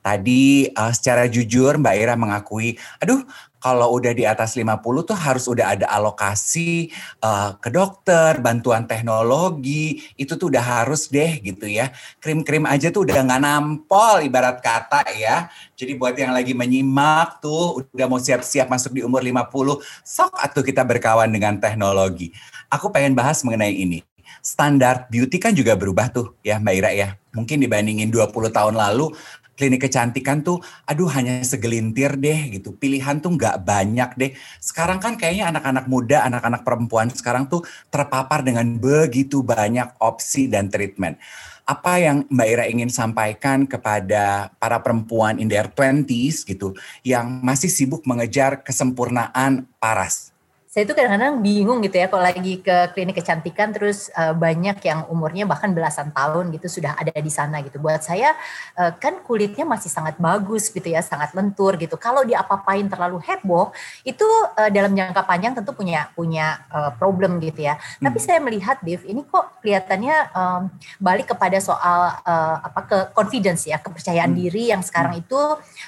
Tadi 0.00 0.72
uh, 0.72 0.92
secara 0.96 1.28
jujur 1.28 1.76
Mbak 1.76 1.96
Ira 2.00 2.16
mengakui, 2.16 2.80
aduh 2.96 3.20
kalau 3.60 4.00
udah 4.00 4.16
di 4.16 4.24
atas 4.24 4.56
50 4.56 4.80
tuh 4.80 5.12
harus 5.12 5.44
udah 5.44 5.76
ada 5.76 5.86
alokasi 5.92 6.88
uh, 7.20 7.52
ke 7.60 7.68
dokter, 7.68 8.40
bantuan 8.40 8.88
teknologi, 8.88 10.00
itu 10.16 10.40
tuh 10.40 10.48
udah 10.48 10.64
harus 10.64 11.12
deh 11.12 11.36
gitu 11.44 11.68
ya. 11.68 11.92
Krim-krim 12.24 12.64
aja 12.64 12.88
tuh 12.88 13.04
udah 13.04 13.28
nggak 13.28 13.42
nampol 13.44 14.24
ibarat 14.24 14.64
kata 14.64 15.04
ya. 15.20 15.52
Jadi 15.76 16.00
buat 16.00 16.16
yang 16.16 16.32
lagi 16.32 16.56
menyimak 16.56 17.44
tuh 17.44 17.84
udah 17.92 18.06
mau 18.08 18.16
siap-siap 18.16 18.72
masuk 18.72 18.96
di 18.96 19.04
umur 19.04 19.20
50, 19.20 19.84
sok 20.00 20.32
atau 20.40 20.64
kita 20.64 20.80
berkawan 20.80 21.28
dengan 21.28 21.60
teknologi. 21.60 22.32
Aku 22.72 22.88
pengen 22.88 23.12
bahas 23.12 23.44
mengenai 23.44 23.76
ini 23.76 24.15
standar 24.46 25.10
beauty 25.10 25.42
kan 25.42 25.50
juga 25.58 25.74
berubah 25.74 26.06
tuh 26.14 26.38
ya 26.46 26.62
Mbak 26.62 26.74
Ira 26.78 26.90
ya. 26.94 27.08
Mungkin 27.34 27.58
dibandingin 27.58 28.14
20 28.14 28.30
tahun 28.54 28.78
lalu 28.78 29.10
klinik 29.58 29.88
kecantikan 29.88 30.44
tuh 30.46 30.62
aduh 30.86 31.10
hanya 31.10 31.42
segelintir 31.42 32.14
deh 32.14 32.54
gitu. 32.54 32.70
Pilihan 32.78 33.18
tuh 33.18 33.34
nggak 33.34 33.66
banyak 33.66 34.10
deh. 34.14 34.30
Sekarang 34.62 35.02
kan 35.02 35.18
kayaknya 35.18 35.50
anak-anak 35.50 35.90
muda, 35.90 36.22
anak-anak 36.30 36.62
perempuan 36.62 37.10
sekarang 37.10 37.50
tuh 37.50 37.66
terpapar 37.90 38.46
dengan 38.46 38.78
begitu 38.78 39.42
banyak 39.42 39.98
opsi 39.98 40.46
dan 40.46 40.70
treatment. 40.70 41.18
apa 41.66 41.98
yang 41.98 42.22
Mbak 42.30 42.46
Ira 42.46 42.64
ingin 42.70 42.86
sampaikan 42.86 43.66
kepada 43.66 44.54
para 44.62 44.78
perempuan 44.78 45.42
in 45.42 45.50
their 45.50 45.66
20s 45.66 46.46
gitu 46.46 46.78
yang 47.02 47.42
masih 47.42 47.66
sibuk 47.66 48.06
mengejar 48.06 48.62
kesempurnaan 48.62 49.66
paras? 49.82 50.35
Saya 50.76 50.84
itu 50.84 50.92
kadang-kadang 50.92 51.40
bingung 51.40 51.80
gitu 51.80 51.96
ya 51.96 52.04
kalau 52.04 52.20
lagi 52.20 52.60
ke 52.60 52.92
klinik 52.92 53.16
kecantikan 53.16 53.72
terus 53.72 54.12
uh, 54.12 54.36
banyak 54.36 54.76
yang 54.84 55.08
umurnya 55.08 55.48
bahkan 55.48 55.72
belasan 55.72 56.12
tahun 56.12 56.52
gitu 56.52 56.68
sudah 56.68 56.92
ada 57.00 57.16
di 57.16 57.32
sana 57.32 57.64
gitu. 57.64 57.80
Buat 57.80 58.04
saya 58.04 58.36
uh, 58.76 58.92
kan 58.92 59.24
kulitnya 59.24 59.64
masih 59.64 59.88
sangat 59.88 60.20
bagus 60.20 60.68
gitu 60.68 60.84
ya, 60.84 61.00
sangat 61.00 61.32
lentur 61.32 61.80
gitu. 61.80 61.96
Kalau 61.96 62.28
diapa-apain 62.28 62.84
terlalu 62.92 63.24
heboh 63.24 63.72
itu 64.04 64.28
uh, 64.52 64.68
dalam 64.68 64.92
jangka 64.92 65.24
panjang 65.24 65.56
tentu 65.56 65.72
punya 65.72 66.12
punya 66.12 66.60
uh, 66.68 66.92
problem 66.92 67.40
gitu 67.40 67.64
ya. 67.64 67.80
Hmm. 67.80 68.12
Tapi 68.12 68.18
saya 68.20 68.36
melihat 68.44 68.76
Dev 68.84 69.00
ini 69.08 69.24
kok 69.24 69.64
kelihatannya 69.64 70.28
um, 70.36 70.68
balik 71.00 71.32
kepada 71.32 71.56
soal 71.56 72.20
uh, 72.20 72.56
apa 72.60 72.80
ke 72.84 72.98
confidence 73.16 73.64
ya, 73.64 73.80
kepercayaan 73.80 74.28
hmm. 74.28 74.40
diri 74.44 74.76
yang 74.76 74.84
sekarang 74.84 75.16
hmm. 75.16 75.24
itu 75.24 75.40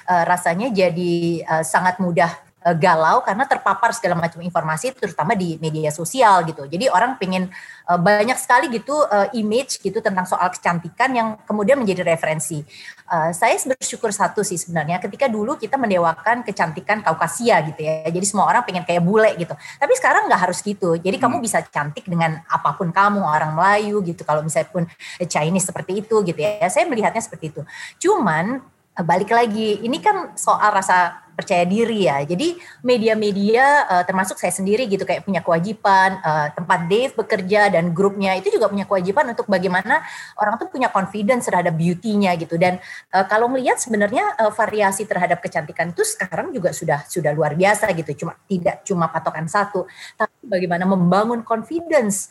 uh, 0.09 0.23
rasanya 0.25 0.73
jadi 0.73 1.45
uh, 1.45 1.61
sangat 1.61 2.01
mudah 2.01 2.48
Eh, 2.59 2.75
galau 2.75 3.23
karena 3.23 3.47
terpapar 3.47 3.95
segala 3.95 4.19
macam 4.19 4.43
informasi 4.43 4.91
terutama 4.91 5.31
di 5.31 5.55
media 5.63 5.95
sosial 5.95 6.43
gitu. 6.43 6.67
Jadi 6.67 6.91
orang 6.91 7.15
pengen 7.15 7.47
uh, 7.87 7.95
banyak 7.95 8.35
sekali 8.35 8.67
gitu 8.67 8.99
uh, 8.99 9.31
image 9.31 9.79
gitu 9.79 10.03
tentang 10.03 10.27
soal 10.27 10.51
kecantikan 10.51 11.07
yang 11.15 11.39
kemudian 11.47 11.79
menjadi 11.79 12.03
referensi. 12.03 12.59
Uh, 13.07 13.31
saya 13.31 13.55
bersyukur 13.63 14.11
satu 14.11 14.43
sih 14.43 14.59
sebenarnya 14.59 14.99
ketika 14.99 15.31
dulu 15.31 15.55
kita 15.55 15.79
mendewakan 15.79 16.43
kecantikan 16.43 16.99
Kaukasia 16.99 17.63
gitu 17.63 17.79
ya. 17.79 18.03
Jadi 18.11 18.25
semua 18.27 18.51
orang 18.51 18.67
pengen 18.67 18.83
kayak 18.83 19.07
bule 19.07 19.31
gitu. 19.39 19.55
Tapi 19.55 19.93
sekarang 19.95 20.27
nggak 20.27 20.51
harus 20.51 20.59
gitu. 20.59 20.99
Jadi 20.99 21.15
hmm. 21.15 21.23
kamu 21.31 21.35
bisa 21.39 21.63
cantik 21.63 22.11
dengan 22.11 22.43
apa 22.43 22.75
pun 22.75 22.91
kamu 22.91 23.23
orang 23.23 23.55
Melayu 23.55 24.03
gitu. 24.03 24.27
Kalau 24.27 24.43
misalnya 24.43 24.67
pun 24.67 24.83
Chinese 25.31 25.71
seperti 25.71 26.03
itu 26.03 26.27
gitu 26.27 26.35
ya. 26.35 26.67
Saya 26.67 26.83
melihatnya 26.91 27.23
seperti 27.23 27.55
itu. 27.55 27.63
Cuman 28.03 28.59
balik 28.99 29.31
lagi 29.31 29.79
ini 29.79 30.03
kan 30.03 30.35
soal 30.35 30.75
rasa 30.75 31.28
percaya 31.39 31.63
diri 31.63 32.03
ya. 32.03 32.19
Jadi 32.27 32.59
media-media 32.83 33.87
uh, 33.87 34.03
termasuk 34.03 34.35
saya 34.35 34.51
sendiri 34.51 34.83
gitu 34.91 35.07
kayak 35.07 35.23
punya 35.23 35.39
kewajiban 35.39 36.19
uh, 36.19 36.51
tempat 36.51 36.91
Dave 36.91 37.15
bekerja 37.15 37.71
dan 37.71 37.95
grupnya 37.95 38.35
itu 38.35 38.51
juga 38.51 38.67
punya 38.67 38.83
kewajiban 38.83 39.31
untuk 39.31 39.47
bagaimana 39.47 40.03
orang 40.35 40.59
tuh 40.59 40.67
punya 40.67 40.91
confidence 40.91 41.47
terhadap 41.47 41.79
beauty-nya 41.79 42.35
gitu. 42.35 42.59
Dan 42.59 42.83
uh, 43.15 43.23
kalau 43.31 43.47
melihat 43.47 43.79
sebenarnya 43.79 44.35
uh, 44.35 44.51
variasi 44.51 45.07
terhadap 45.07 45.39
kecantikan 45.39 45.95
itu 45.95 46.03
sekarang 46.03 46.51
juga 46.51 46.75
sudah 46.75 47.07
sudah 47.07 47.31
luar 47.31 47.55
biasa 47.55 47.87
gitu. 47.95 48.27
Cuma 48.27 48.35
tidak 48.51 48.83
cuma 48.83 49.07
patokan 49.07 49.47
satu, 49.47 49.87
tapi 50.19 50.35
bagaimana 50.43 50.83
membangun 50.83 51.47
confidence 51.47 52.27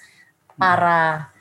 para 0.59 1.33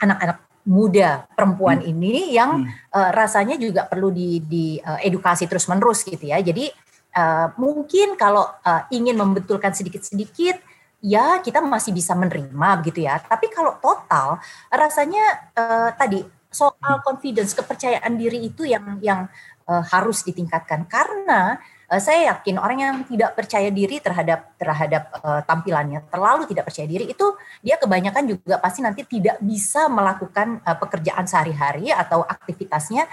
anak-anak 0.00 0.40
muda 0.64 1.28
perempuan 1.36 1.84
hmm. 1.84 1.90
ini 1.92 2.32
yang 2.32 2.64
hmm. 2.64 2.88
uh, 2.92 3.10
rasanya 3.12 3.60
juga 3.60 3.84
perlu 3.84 4.08
di, 4.08 4.40
di 4.40 4.80
uh, 4.80 5.00
edukasi 5.04 5.44
terus 5.44 5.68
menerus 5.68 6.04
gitu 6.04 6.24
ya. 6.24 6.40
Jadi 6.40 6.72
uh, 7.16 7.52
mungkin 7.60 8.16
kalau 8.16 8.48
uh, 8.48 8.82
ingin 8.88 9.16
membetulkan 9.16 9.76
sedikit-sedikit 9.76 10.56
ya 11.04 11.44
kita 11.44 11.60
masih 11.60 11.92
bisa 11.92 12.16
menerima 12.16 12.80
begitu 12.80 13.04
ya. 13.04 13.20
Tapi 13.20 13.52
kalau 13.52 13.76
total 13.76 14.40
rasanya 14.72 15.52
uh, 15.52 15.90
tadi 15.92 16.24
soal 16.48 16.72
hmm. 16.80 17.04
confidence 17.04 17.52
kepercayaan 17.52 18.16
diri 18.16 18.48
itu 18.48 18.64
yang 18.64 18.96
yang 19.04 19.28
uh, 19.68 19.84
harus 19.84 20.24
ditingkatkan 20.24 20.88
karena 20.88 21.60
uh, 21.90 22.00
saya 22.00 22.34
yakin 22.34 22.56
orang 22.60 22.78
yang 22.80 22.96
tidak 23.04 23.36
percaya 23.36 23.68
diri 23.68 24.00
terhadap 24.00 24.54
terhadap 24.56 25.02
uh, 25.20 25.40
tampilannya 25.44 26.04
terlalu 26.08 26.48
tidak 26.48 26.68
percaya 26.70 26.86
diri 26.88 27.10
itu 27.10 27.26
dia 27.60 27.76
kebanyakan 27.76 28.24
juga 28.36 28.56
pasti 28.60 28.80
nanti 28.80 29.02
tidak 29.04 29.40
bisa 29.42 29.88
melakukan 29.90 30.60
uh, 30.64 30.76
pekerjaan 30.78 31.24
sehari-hari 31.28 31.90
atau 31.92 32.24
aktivitasnya 32.24 33.08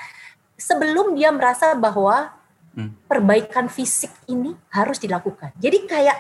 sebelum 0.62 1.18
dia 1.18 1.34
merasa 1.34 1.74
bahwa 1.74 2.30
hmm. 2.78 3.10
perbaikan 3.10 3.66
fisik 3.66 4.14
ini 4.30 4.54
harus 4.70 5.02
dilakukan. 5.02 5.50
Jadi 5.58 5.90
kayak 5.90 6.18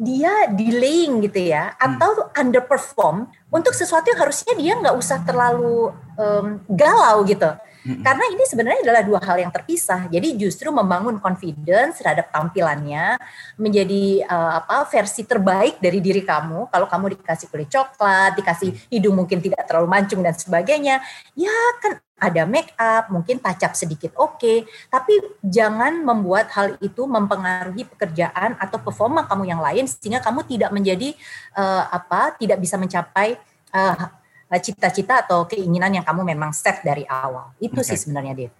dia 0.00 0.48
delaying 0.48 1.20
gitu 1.28 1.52
ya 1.52 1.76
hmm. 1.76 1.84
atau 1.84 2.10
underperform 2.32 3.28
untuk 3.52 3.76
sesuatu 3.76 4.08
yang 4.08 4.20
harusnya 4.24 4.52
dia 4.56 4.72
nggak 4.80 4.96
usah 4.96 5.20
terlalu 5.28 5.92
um, 6.16 6.56
galau 6.72 7.20
gitu 7.28 7.52
karena 7.80 8.24
ini 8.28 8.44
sebenarnya 8.44 8.80
adalah 8.84 9.00
dua 9.00 9.20
hal 9.24 9.40
yang 9.40 9.48
terpisah. 9.48 10.04
Jadi 10.12 10.36
justru 10.36 10.68
membangun 10.68 11.16
confidence 11.16 12.04
terhadap 12.04 12.28
tampilannya 12.28 13.16
menjadi 13.56 14.28
uh, 14.28 14.60
apa 14.60 14.84
versi 14.92 15.24
terbaik 15.24 15.80
dari 15.80 16.04
diri 16.04 16.20
kamu. 16.20 16.68
Kalau 16.68 16.84
kamu 16.84 17.16
dikasih 17.16 17.48
kulit 17.48 17.72
coklat, 17.72 18.36
dikasih 18.36 18.76
hidung 18.92 19.16
mungkin 19.16 19.40
tidak 19.40 19.64
terlalu 19.64 19.88
mancung 19.88 20.20
dan 20.20 20.36
sebagainya, 20.36 21.00
ya 21.32 21.56
kan 21.80 21.96
ada 22.20 22.44
make 22.44 22.76
up, 22.76 23.08
mungkin 23.08 23.40
up 23.40 23.72
sedikit 23.72 24.12
oke, 24.20 24.36
okay, 24.36 24.68
tapi 24.92 25.16
jangan 25.40 26.04
membuat 26.04 26.52
hal 26.52 26.76
itu 26.84 27.08
mempengaruhi 27.08 27.88
pekerjaan 27.88 28.60
atau 28.60 28.76
performa 28.76 29.24
kamu 29.24 29.48
yang 29.48 29.64
lain 29.64 29.88
sehingga 29.88 30.20
kamu 30.20 30.44
tidak 30.44 30.70
menjadi 30.70 31.16
uh, 31.56 31.88
apa, 31.88 32.36
tidak 32.36 32.60
bisa 32.60 32.76
mencapai 32.76 33.40
uh, 33.72 34.12
cita-cita 34.60 35.24
atau 35.24 35.48
keinginan 35.48 35.96
yang 35.96 36.04
kamu 36.04 36.26
memang 36.36 36.52
set 36.52 36.84
dari 36.84 37.08
awal. 37.08 37.56
Itu 37.56 37.80
okay. 37.80 37.96
sih 37.96 37.98
sebenarnya 38.06 38.36
Dave. 38.36 38.54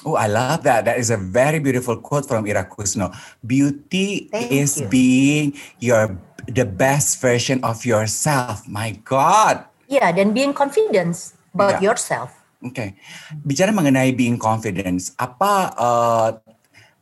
Oh, 0.00 0.16
I 0.16 0.32
love 0.32 0.64
that. 0.64 0.88
That 0.88 0.96
is 0.96 1.12
a 1.12 1.20
very 1.20 1.60
beautiful 1.60 2.00
quote 2.00 2.24
from 2.24 2.48
Ira 2.48 2.64
Kusno. 2.64 3.12
Beauty 3.44 4.32
Thank 4.32 4.48
is 4.48 4.80
you. 4.80 4.88
being 4.88 5.46
your 5.76 6.16
the 6.48 6.64
best 6.64 7.20
version 7.20 7.60
of 7.60 7.84
yourself. 7.84 8.64
My 8.64 8.96
God. 9.04 9.68
Yeah, 9.92 10.08
dan 10.08 10.32
being 10.32 10.56
confident 10.56 11.36
about 11.52 11.84
yeah. 11.84 11.92
yourself. 11.92 12.39
Oke, 12.60 12.76
okay. 12.76 12.88
bicara 13.40 13.72
mengenai 13.72 14.12
being 14.12 14.36
confidence, 14.36 15.16
apa 15.16 15.72
uh, 15.80 16.28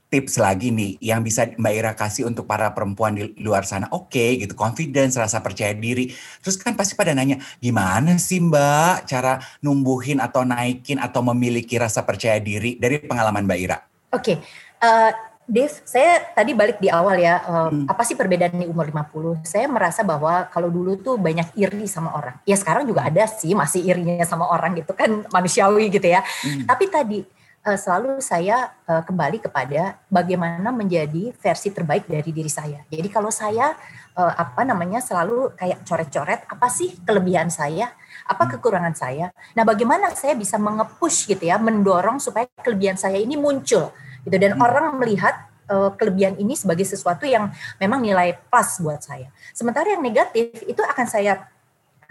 tips 0.09 0.41
lagi 0.41 0.73
nih 0.73 0.97
yang 1.05 1.21
bisa 1.21 1.51
Mbak 1.53 1.75
Ira 1.75 1.93
kasih 1.93 2.25
untuk 2.25 2.49
para 2.49 2.73
perempuan 2.73 3.13
di 3.19 3.35
luar 3.45 3.69
sana. 3.69 3.91
Oke 3.93 4.17
okay, 4.17 4.31
gitu, 4.41 4.57
confidence, 4.57 5.21
rasa 5.21 5.45
percaya 5.45 5.77
diri. 5.77 6.15
Terus 6.41 6.57
kan 6.57 6.79
pasti 6.79 6.97
pada 6.97 7.13
nanya, 7.13 7.37
gimana 7.61 8.17
sih 8.17 8.41
Mbak 8.41 9.11
cara 9.11 9.43
numbuhin 9.61 10.23
atau 10.23 10.47
naikin 10.49 11.03
atau 11.03 11.21
memiliki 11.21 11.77
rasa 11.77 12.07
percaya 12.07 12.41
diri 12.41 12.81
dari 12.81 13.03
pengalaman 13.05 13.45
Mbak 13.45 13.59
Ira? 13.61 13.79
Oke, 14.15 14.15
okay. 14.15 14.37
uh, 14.81 15.13
eh, 15.49 15.53
Dev, 15.53 15.73
saya 15.89 16.21
tadi 16.37 16.53
balik 16.53 16.77
di 16.77 16.93
awal 16.93 17.17
ya, 17.17 17.41
um, 17.49 17.73
hmm. 17.73 17.87
apa 17.89 18.05
sih 18.05 18.13
perbedaan 18.13 18.53
di 18.53 18.69
umur 18.69 18.93
50? 18.93 19.49
Saya 19.49 19.65
merasa 19.65 20.05
bahwa 20.05 20.45
kalau 20.53 20.69
dulu 20.69 21.01
tuh 21.01 21.17
banyak 21.17 21.57
iri 21.57 21.89
sama 21.89 22.13
orang. 22.13 22.37
Ya 22.45 22.53
sekarang 22.61 22.85
juga 22.85 23.09
hmm. 23.09 23.11
ada 23.17 23.25
sih, 23.25 23.57
masih 23.57 23.81
irinya 23.89 24.21
sama 24.29 24.45
orang 24.45 24.77
gitu 24.77 24.93
kan 24.93 25.25
manusiawi 25.35 25.89
gitu 25.89 26.05
ya. 26.05 26.21
Hmm. 26.21 26.69
Tapi 26.69 26.85
tadi 26.93 27.19
uh, 27.65 27.79
selalu 27.81 28.21
saya 28.21 28.77
uh, 28.85 29.01
kembali 29.01 29.41
kepada 29.41 29.97
bagaimana 30.13 30.69
menjadi 30.69 31.33
versi 31.33 31.73
terbaik 31.73 32.05
dari 32.05 32.29
diri 32.29 32.53
saya. 32.53 32.85
Jadi 32.93 33.09
kalau 33.09 33.33
saya 33.33 33.73
uh, 34.21 34.33
apa 34.37 34.69
namanya 34.69 35.01
selalu 35.01 35.57
kayak 35.57 35.81
coret-coret 35.89 36.45
apa 36.45 36.69
sih 36.69 36.93
kelebihan 37.09 37.49
saya, 37.49 37.89
apa 38.29 38.45
hmm. 38.45 38.53
kekurangan 38.61 38.93
saya. 38.93 39.33
Nah, 39.57 39.65
bagaimana 39.65 40.13
saya 40.13 40.37
bisa 40.37 40.61
mengepush 40.61 41.25
gitu 41.25 41.49
ya, 41.49 41.57
mendorong 41.57 42.21
supaya 42.21 42.45
kelebihan 42.61 43.01
saya 43.01 43.17
ini 43.17 43.41
muncul 43.41 43.89
gitu 44.29 44.37
dan 44.37 44.55
hmm. 44.55 44.63
orang 44.63 44.87
melihat 45.01 45.49
uh, 45.73 45.91
kelebihan 45.97 46.37
ini 46.37 46.53
sebagai 46.53 46.85
sesuatu 46.85 47.25
yang 47.25 47.49
memang 47.81 48.05
nilai 48.05 48.37
plus 48.49 48.81
buat 48.85 49.01
saya. 49.01 49.33
Sementara 49.57 49.89
yang 49.97 50.05
negatif 50.05 50.53
itu 50.69 50.81
akan 50.85 51.07
saya 51.09 51.49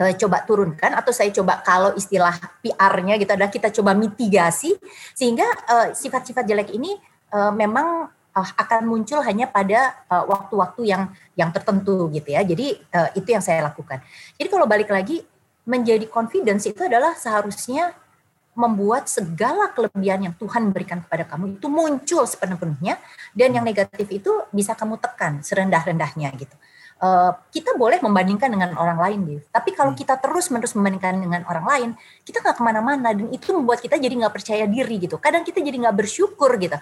uh, 0.01 0.13
coba 0.17 0.45
turunkan 0.45 0.93
atau 0.97 1.13
saya 1.13 1.29
coba 1.33 1.61
kalau 1.61 1.93
istilah 1.97 2.33
PR-nya 2.61 3.17
gitu 3.21 3.31
adalah 3.33 3.51
kita 3.51 3.69
coba 3.73 3.97
mitigasi 3.97 4.77
sehingga 5.13 5.45
uh, 5.69 5.87
sifat-sifat 5.93 6.45
jelek 6.45 6.73
ini 6.73 6.97
uh, 7.33 7.53
memang 7.53 8.09
uh, 8.09 8.49
akan 8.57 8.81
muncul 8.85 9.21
hanya 9.25 9.49
pada 9.49 9.97
waktu-waktu 10.09 10.81
uh, 10.85 10.87
yang 10.87 11.03
yang 11.33 11.49
tertentu 11.49 12.09
gitu 12.13 12.29
ya. 12.33 12.41
Jadi 12.45 12.77
uh, 12.93 13.09
itu 13.17 13.29
yang 13.33 13.43
saya 13.43 13.65
lakukan. 13.65 14.01
Jadi 14.37 14.47
kalau 14.49 14.69
balik 14.69 14.89
lagi 14.89 15.21
menjadi 15.67 16.07
confidence 16.07 16.63
itu 16.63 16.79
adalah 16.79 17.11
seharusnya 17.11 17.91
membuat 18.57 19.05
segala 19.05 19.69
kelebihan 19.69 20.25
yang 20.25 20.33
Tuhan 20.33 20.73
berikan 20.73 21.05
kepada 21.05 21.29
kamu 21.29 21.61
itu 21.61 21.69
muncul 21.69 22.25
sepenuhnya 22.25 22.97
dan 23.37 23.53
yang 23.53 23.61
negatif 23.61 24.09
itu 24.09 24.33
bisa 24.49 24.73
kamu 24.73 24.97
tekan 24.97 25.45
serendah-rendahnya 25.45 26.33
gitu. 26.41 26.57
Uh, 26.97 27.29
kita 27.53 27.77
boleh 27.77 28.01
membandingkan 28.01 28.49
dengan 28.49 28.73
orang 28.73 28.97
lain, 28.97 29.19
Dev. 29.21 29.45
Tapi 29.53 29.69
kalau 29.77 29.93
hmm. 29.93 30.01
kita 30.01 30.17
terus-menerus 30.17 30.73
membandingkan 30.73 31.21
dengan 31.21 31.45
orang 31.45 31.65
lain, 31.69 31.89
kita 32.25 32.41
nggak 32.41 32.57
ke 32.57 32.63
mana-mana 32.65 33.13
dan 33.13 33.29
itu 33.29 33.53
membuat 33.53 33.85
kita 33.85 34.01
jadi 34.01 34.17
nggak 34.17 34.33
percaya 34.33 34.65
diri 34.65 34.97
gitu. 35.05 35.21
Kadang 35.21 35.45
kita 35.45 35.61
jadi 35.61 35.77
nggak 35.77 35.93
bersyukur 35.93 36.57
gitu. 36.57 36.73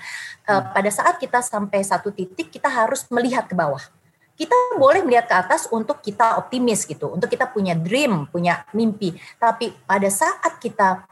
Uh, 0.47 0.63
pada 0.71 0.87
saat 0.87 1.19
kita 1.19 1.43
sampai 1.43 1.83
satu 1.83 2.15
titik, 2.15 2.47
kita 2.47 2.71
harus 2.71 3.03
melihat 3.11 3.43
ke 3.51 3.59
bawah. 3.59 3.83
Kita 4.39 4.55
boleh 4.79 5.03
melihat 5.03 5.27
ke 5.27 5.35
atas 5.35 5.67
untuk 5.67 5.99
kita 5.99 6.39
optimis 6.39 6.87
gitu, 6.87 7.11
untuk 7.11 7.27
kita 7.27 7.51
punya 7.51 7.75
dream, 7.75 8.31
punya 8.31 8.63
mimpi. 8.71 9.19
Tapi 9.35 9.75
pada 9.83 10.07
saat 10.07 10.63
kita 10.63 11.11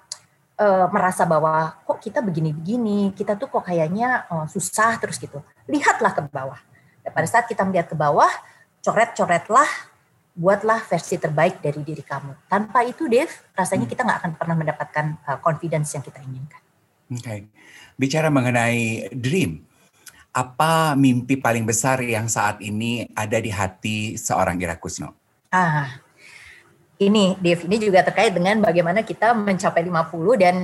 uh, 0.59 0.87
merasa 0.89 1.23
bahwa 1.23 1.73
kok 1.85 1.99
kita 2.01 2.19
begini-begini, 2.19 3.13
kita 3.15 3.37
tuh 3.37 3.49
kok 3.49 3.65
kayaknya 3.65 4.27
uh, 4.29 4.45
susah 4.49 4.97
terus 5.01 5.17
gitu. 5.17 5.41
Lihatlah 5.65 6.13
ke 6.13 6.21
bawah. 6.29 6.59
Dan 7.03 7.11
pada 7.11 7.27
saat 7.27 7.45
kita 7.49 7.63
melihat 7.67 7.91
ke 7.91 7.95
bawah, 7.97 8.29
coret-coretlah 8.83 9.67
buatlah 10.33 10.81
versi 10.89 11.21
terbaik 11.21 11.61
dari 11.61 11.85
diri 11.85 12.01
kamu. 12.01 12.49
Tanpa 12.49 12.81
itu, 12.81 13.05
Dev, 13.05 13.29
rasanya 13.53 13.85
kita 13.85 14.01
nggak 14.01 14.19
akan 14.23 14.31
pernah 14.33 14.55
mendapatkan 14.57 15.05
uh, 15.29 15.37
confidence 15.39 15.93
yang 15.93 16.01
kita 16.01 16.19
inginkan. 16.25 16.61
Oke, 17.13 17.21
okay. 17.21 17.39
bicara 17.99 18.33
mengenai 18.33 19.13
dream, 19.13 19.61
apa 20.33 20.97
mimpi 20.97 21.37
paling 21.37 21.61
besar 21.61 22.01
yang 22.01 22.25
saat 22.25 22.57
ini 22.65 23.05
ada 23.13 23.37
di 23.37 23.53
hati 23.53 24.17
seorang 24.17 24.57
Ira 24.57 24.73
Kusno? 24.81 25.13
Ah, 25.53 26.01
ini 27.09 27.35
Dev, 27.39 27.65
ini 27.65 27.77
juga 27.79 28.05
terkait 28.05 28.31
dengan 28.31 28.61
bagaimana 28.63 29.01
kita 29.03 29.33
mencapai 29.33 29.83
50 29.83 30.43
dan 30.43 30.55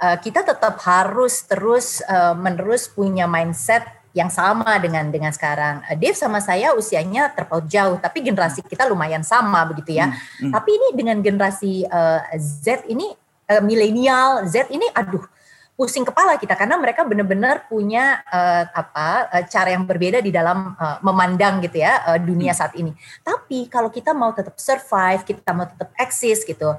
uh, 0.00 0.16
kita 0.18 0.42
tetap 0.42 0.80
harus 0.82 1.44
terus 1.44 2.00
uh, 2.06 2.34
menerus 2.34 2.88
punya 2.90 3.28
mindset 3.28 3.84
yang 4.16 4.32
sama 4.32 4.80
dengan 4.80 5.12
dengan 5.12 5.28
sekarang. 5.30 5.84
Uh, 5.84 5.96
Dave 5.96 6.16
sama 6.16 6.40
saya 6.40 6.72
usianya 6.72 7.30
terpaut 7.36 7.68
jauh, 7.68 8.00
tapi 8.00 8.24
generasi 8.24 8.64
kita 8.64 8.88
lumayan 8.88 9.20
sama 9.20 9.62
begitu 9.68 9.96
ya. 9.96 10.08
Hmm, 10.10 10.48
hmm. 10.48 10.52
Tapi 10.56 10.70
ini 10.72 10.88
dengan 10.96 11.16
generasi 11.20 11.84
uh, 11.84 12.24
Z 12.36 12.88
ini 12.88 13.12
uh, 13.52 13.62
milenial 13.62 14.48
Z 14.48 14.72
ini, 14.72 14.88
aduh 14.96 15.35
pusing 15.76 16.08
kepala 16.08 16.40
kita 16.40 16.56
karena 16.56 16.80
mereka 16.80 17.04
benar-benar 17.04 17.68
punya 17.68 18.24
uh, 18.32 18.64
apa 18.72 19.28
uh, 19.28 19.44
cara 19.44 19.76
yang 19.76 19.84
berbeda 19.84 20.24
di 20.24 20.32
dalam 20.32 20.72
uh, 20.72 20.98
memandang 21.04 21.60
gitu 21.60 21.84
ya 21.84 22.00
uh, 22.08 22.18
dunia 22.18 22.56
hmm. 22.56 22.58
saat 22.58 22.72
ini. 22.80 22.96
Tapi 23.20 23.68
kalau 23.68 23.92
kita 23.92 24.16
mau 24.16 24.32
tetap 24.32 24.56
survive, 24.56 25.22
kita 25.22 25.52
mau 25.52 25.68
tetap 25.68 25.92
eksis 26.00 26.48
gitu, 26.48 26.72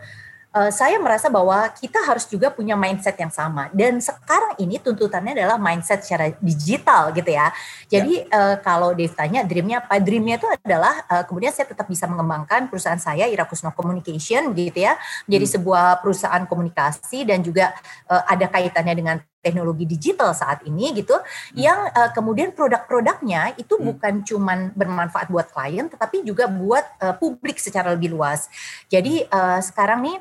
uh, 0.58 0.70
saya 0.74 0.98
merasa 0.98 1.30
bahwa 1.30 1.70
kita 1.78 2.02
harus 2.02 2.26
juga 2.26 2.50
punya 2.50 2.74
mindset 2.74 3.14
yang 3.22 3.30
sama. 3.30 3.70
Dan 3.70 4.02
sekarang 4.02 4.58
ini 4.58 4.82
tuntutannya 4.82 5.38
adalah 5.38 5.62
mindset 5.62 6.02
secara 6.02 6.34
digital 6.42 7.14
gitu 7.14 7.30
ya. 7.30 7.54
Jadi 7.86 8.26
ya. 8.26 8.34
uh, 8.34 8.56
kalau 8.66 8.98
Dave 8.98 9.14
tanya 9.14 9.46
dreamnya 9.46 9.86
apa? 9.86 10.02
Dreamnya 10.02 10.42
itu 10.42 10.48
adalah 10.50 11.06
uh, 11.06 11.24
kemudian 11.30 11.54
saya 11.54 11.70
tetap 11.70 11.86
bisa 11.86 12.10
mengembangkan 12.10 12.66
perusahaan 12.68 13.00
saya 13.00 13.30
Irakusno 13.30 13.70
Communication 13.78 14.50
gitu 14.58 14.80
ya. 14.82 14.98
Jadi 15.30 15.46
hmm. 15.46 15.54
sebuah 15.62 16.02
perusahaan 16.02 16.44
komunikasi 16.50 17.30
dan 17.30 17.46
juga 17.46 17.72
uh, 18.10 18.26
ada 18.26 18.50
kaitannya 18.50 18.96
dengan 18.98 19.18
teknologi 19.38 19.88
digital 19.88 20.36
saat 20.36 20.66
ini 20.68 20.92
gitu 20.98 21.16
hmm. 21.16 21.56
yang 21.56 21.80
uh, 21.94 22.12
kemudian 22.12 22.52
produk-produknya 22.52 23.56
itu 23.56 23.80
hmm. 23.80 23.86
bukan 23.94 24.14
cuman 24.26 24.60
bermanfaat 24.76 25.32
buat 25.32 25.48
klien 25.54 25.88
tetapi 25.88 26.26
juga 26.26 26.50
buat 26.52 26.84
uh, 27.00 27.16
publik 27.16 27.62
secara 27.62 27.94
lebih 27.96 28.12
luas. 28.12 28.52
Jadi 28.92 29.24
uh, 29.30 29.62
sekarang 29.64 30.04
nih 30.04 30.18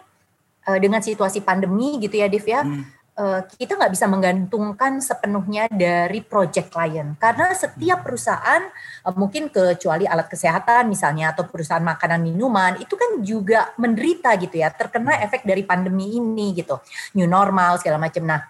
uh, 0.67 0.79
dengan 0.83 1.01
situasi 1.01 1.41
pandemi 1.41 1.97
gitu 2.03 2.19
ya, 2.19 2.27
Div 2.27 2.45
ya, 2.45 2.67
hmm. 2.67 2.83
uh, 3.17 3.41
kita 3.57 3.79
nggak 3.79 3.93
bisa 3.95 4.07
menggantungkan 4.11 4.99
sepenuhnya 4.99 5.71
dari 5.71 6.21
project 6.21 6.75
klien 6.75 7.15
karena 7.17 7.55
setiap 7.55 8.03
perusahaan 8.03 8.63
uh, 9.07 9.15
mungkin 9.15 9.49
kecuali 9.49 10.05
alat 10.05 10.27
kesehatan 10.27 10.91
misalnya 10.91 11.33
atau 11.33 11.47
perusahaan 11.47 11.83
makanan 11.83 12.21
minuman 12.21 12.77
itu 12.83 12.99
kan 12.99 13.23
juga 13.23 13.73
menderita 13.79 14.35
gitu 14.37 14.59
ya, 14.59 14.69
terkena 14.75 15.23
efek 15.23 15.47
dari 15.47 15.63
pandemi 15.63 16.19
ini 16.19 16.53
gitu, 16.53 16.83
new 17.15 17.31
normal 17.31 17.79
segala 17.79 18.03
macam. 18.03 18.27
Nah, 18.27 18.43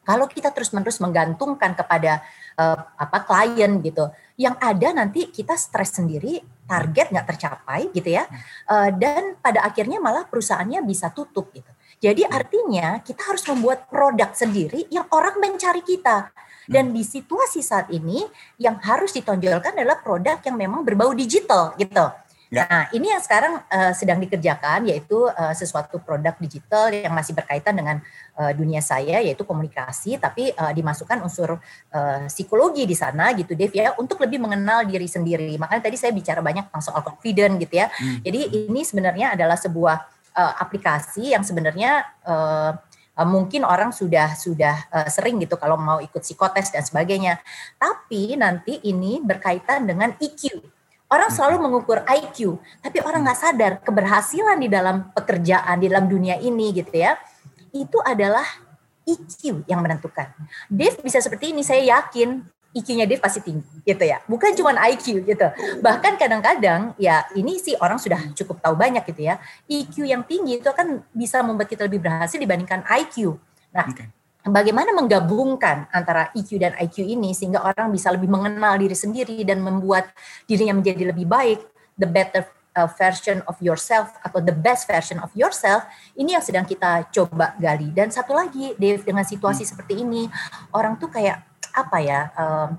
kalau 0.00 0.26
kita 0.26 0.50
terus-menerus 0.50 0.98
menggantungkan 0.98 1.76
kepada 1.76 2.24
uh, 2.56 2.78
apa 2.98 3.18
klien 3.22 3.78
gitu, 3.84 4.10
yang 4.40 4.56
ada 4.58 4.96
nanti 4.96 5.28
kita 5.28 5.54
stres 5.54 6.00
sendiri, 6.00 6.40
target 6.70 7.10
nggak 7.10 7.26
tercapai 7.34 7.90
gitu 7.90 8.14
ya, 8.14 8.30
uh, 8.70 8.94
dan 8.94 9.34
pada 9.42 9.66
akhirnya 9.66 9.98
malah 9.98 10.30
perusahaannya 10.30 10.86
bisa 10.86 11.10
tutup 11.10 11.50
gitu. 11.50 11.66
Jadi 12.00 12.22
artinya 12.24 13.02
kita 13.02 13.26
harus 13.26 13.42
membuat 13.50 13.90
produk 13.90 14.30
sendiri 14.32 14.86
yang 14.88 15.10
orang 15.10 15.36
mencari 15.42 15.82
kita. 15.82 16.30
Dan 16.70 16.94
di 16.94 17.02
situasi 17.02 17.66
saat 17.66 17.90
ini 17.90 18.22
yang 18.62 18.78
harus 18.78 19.10
ditonjolkan 19.10 19.74
adalah 19.74 19.98
produk 19.98 20.38
yang 20.46 20.54
memang 20.54 20.86
berbau 20.86 21.10
digital 21.10 21.74
gitu. 21.74 22.06
Ya. 22.50 22.66
Nah, 22.66 22.82
ini 22.90 23.14
yang 23.14 23.22
sekarang 23.22 23.62
uh, 23.62 23.94
sedang 23.94 24.18
dikerjakan 24.18 24.90
yaitu 24.90 25.22
uh, 25.22 25.54
sesuatu 25.54 26.02
produk 26.02 26.34
digital 26.42 26.90
yang 26.90 27.14
masih 27.14 27.30
berkaitan 27.30 27.78
dengan 27.78 28.02
uh, 28.34 28.50
dunia 28.50 28.82
saya 28.82 29.22
yaitu 29.22 29.46
komunikasi 29.46 30.18
tapi 30.18 30.50
uh, 30.58 30.74
dimasukkan 30.74 31.22
unsur 31.22 31.62
uh, 31.94 32.26
psikologi 32.26 32.90
di 32.90 32.98
sana 32.98 33.30
gitu 33.38 33.54
Dev 33.54 33.70
ya 33.70 33.94
untuk 34.02 34.18
lebih 34.18 34.42
mengenal 34.42 34.82
diri 34.82 35.06
sendiri. 35.06 35.54
Makanya 35.62 35.86
tadi 35.86 35.94
saya 35.94 36.10
bicara 36.10 36.42
banyak 36.42 36.66
tentang 36.66 36.82
soal 36.82 37.06
confident 37.06 37.54
gitu 37.62 37.78
ya. 37.78 37.86
Hmm. 37.86 38.18
Jadi 38.26 38.66
ini 38.66 38.82
sebenarnya 38.82 39.38
adalah 39.38 39.54
sebuah 39.54 39.96
uh, 40.34 40.54
aplikasi 40.58 41.30
yang 41.38 41.46
sebenarnya 41.46 42.02
uh, 42.26 42.74
mungkin 43.30 43.62
orang 43.62 43.94
sudah 43.94 44.34
sudah 44.34 44.90
uh, 44.90 45.06
sering 45.06 45.38
gitu 45.38 45.54
kalau 45.54 45.78
mau 45.78 46.02
ikut 46.02 46.18
psikotes 46.18 46.74
dan 46.74 46.82
sebagainya. 46.82 47.38
Tapi 47.78 48.34
nanti 48.34 48.82
ini 48.90 49.22
berkaitan 49.22 49.86
dengan 49.86 50.18
EQ 50.18 50.79
Orang 51.10 51.30
selalu 51.34 51.66
mengukur 51.66 52.06
IQ, 52.06 52.62
tapi 52.78 53.02
orang 53.02 53.26
nggak 53.26 53.40
sadar 53.42 53.72
keberhasilan 53.82 54.62
di 54.62 54.70
dalam 54.70 55.10
pekerjaan 55.10 55.82
di 55.82 55.90
dalam 55.90 56.06
dunia 56.06 56.38
ini 56.38 56.70
gitu 56.70 56.94
ya, 56.94 57.18
itu 57.74 57.98
adalah 58.06 58.46
EQ 59.02 59.66
yang 59.66 59.82
menentukan. 59.82 60.30
Dave 60.70 61.02
bisa 61.02 61.18
seperti 61.18 61.50
ini, 61.50 61.66
saya 61.66 61.82
yakin 61.98 62.46
IQ-nya 62.70 63.10
Dave 63.10 63.18
pasti 63.18 63.42
tinggi 63.42 63.66
gitu 63.82 64.04
ya. 64.06 64.22
Bukan 64.30 64.54
cuma 64.54 64.70
IQ 64.86 65.26
gitu. 65.26 65.46
Bahkan 65.82 66.14
kadang-kadang 66.14 66.94
ya 66.94 67.26
ini 67.34 67.58
sih 67.58 67.74
orang 67.74 67.98
sudah 67.98 68.30
cukup 68.38 68.62
tahu 68.62 68.78
banyak 68.78 69.02
gitu 69.10 69.26
ya. 69.26 69.42
IQ 69.66 70.06
yang 70.06 70.22
tinggi 70.22 70.62
itu 70.62 70.70
kan 70.70 71.02
bisa 71.10 71.42
membuat 71.42 71.66
kita 71.66 71.90
lebih 71.90 72.06
berhasil 72.06 72.38
dibandingkan 72.38 72.86
IQ. 72.86 73.34
Nah, 73.74 73.90
okay 73.90 74.19
bagaimana 74.46 74.96
menggabungkan 74.96 75.90
antara 75.92 76.32
EQ 76.32 76.50
dan 76.60 76.72
IQ 76.80 77.04
ini 77.04 77.36
sehingga 77.36 77.60
orang 77.60 77.92
bisa 77.92 78.08
lebih 78.08 78.30
mengenal 78.32 78.80
diri 78.80 78.96
sendiri 78.96 79.44
dan 79.44 79.60
membuat 79.60 80.08
dirinya 80.48 80.80
menjadi 80.80 81.12
lebih 81.12 81.28
baik, 81.28 81.60
the 82.00 82.08
better 82.08 82.48
uh, 82.76 82.88
version 82.88 83.42
of 83.46 83.58
yourself 83.58 84.14
atau 84.22 84.38
the 84.38 84.54
best 84.54 84.86
version 84.86 85.18
of 85.20 85.30
yourself 85.34 85.84
ini 86.14 86.36
yang 86.36 86.44
sedang 86.44 86.66
kita 86.66 87.08
coba 87.10 87.54
gali 87.58 87.90
dan 87.90 88.08
satu 88.12 88.36
lagi 88.36 88.76
Dave 88.78 89.02
dengan 89.02 89.26
situasi 89.26 89.66
hmm. 89.66 89.70
seperti 89.70 89.94
ini 90.02 90.30
orang 90.74 90.96
tuh 91.00 91.10
kayak 91.10 91.42
apa 91.74 91.98
ya 92.02 92.20
um, 92.34 92.70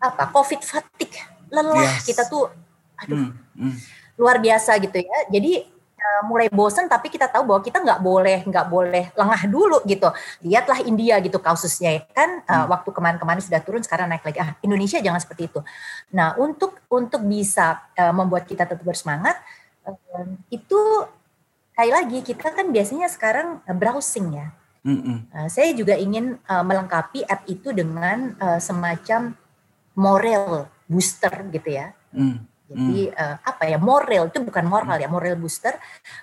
apa 0.00 0.24
covid 0.32 0.62
fatigue 0.62 1.20
lelah 1.50 1.84
yes. 1.84 2.06
kita 2.06 2.26
tuh 2.26 2.50
aduh 2.98 3.30
hmm. 3.30 3.32
Hmm. 3.58 3.74
luar 4.16 4.38
biasa 4.38 4.78
gitu 4.78 4.98
ya 5.02 5.18
jadi 5.30 5.66
Eh, 6.00 6.22
mulai 6.24 6.48
bosen 6.48 6.88
tapi 6.88 7.12
kita 7.12 7.28
tahu 7.28 7.44
bahwa 7.44 7.60
kita 7.60 7.76
nggak 7.76 8.00
boleh 8.00 8.38
nggak 8.48 8.66
boleh 8.72 9.12
lengah 9.12 9.42
dulu 9.52 9.84
gitu. 9.84 10.08
Lihatlah 10.40 10.80
India 10.88 11.20
gitu 11.20 11.36
kasusnya 11.36 12.08
kan. 12.16 12.40
Uh, 12.48 12.64
waktu 12.72 12.88
kemarin-kemarin 12.88 13.44
sudah 13.44 13.60
turun 13.60 13.84
sekarang 13.84 14.08
naik 14.08 14.24
lagi. 14.24 14.40
Ah 14.40 14.56
Indonesia 14.64 14.96
jangan 14.96 15.20
seperti 15.20 15.52
itu. 15.52 15.60
Nah 16.16 16.40
untuk 16.40 16.80
untuk 16.88 17.20
bisa 17.28 17.84
uh, 18.00 18.16
membuat 18.16 18.48
kita 18.48 18.64
tetap 18.64 18.80
bersemangat 18.80 19.36
uh, 19.84 20.24
itu 20.48 20.80
kayak 21.76 21.92
lagi 22.00 22.18
kita 22.24 22.48
kan 22.48 22.72
biasanya 22.72 23.04
sekarang 23.12 23.60
browsing 23.76 24.40
ya. 24.40 24.56
Mm 24.80 25.00
-mm. 25.04 25.18
Uh, 25.36 25.48
saya 25.52 25.76
juga 25.76 26.00
ingin 26.00 26.40
uh, 26.48 26.64
melengkapi 26.64 27.28
app 27.28 27.44
itu 27.44 27.76
dengan 27.76 28.32
uh, 28.40 28.56
semacam 28.56 29.36
moral 29.92 30.64
booster 30.88 31.44
gitu 31.52 31.76
ya. 31.76 31.92
Mm 32.16 32.49
jadi 32.70 33.10
hmm. 33.10 33.18
uh, 33.18 33.36
apa 33.42 33.64
ya 33.66 33.78
moral 33.82 34.30
itu 34.30 34.38
bukan 34.46 34.64
moral 34.70 34.94
ya 35.02 35.10
moral 35.10 35.34
booster 35.34 35.74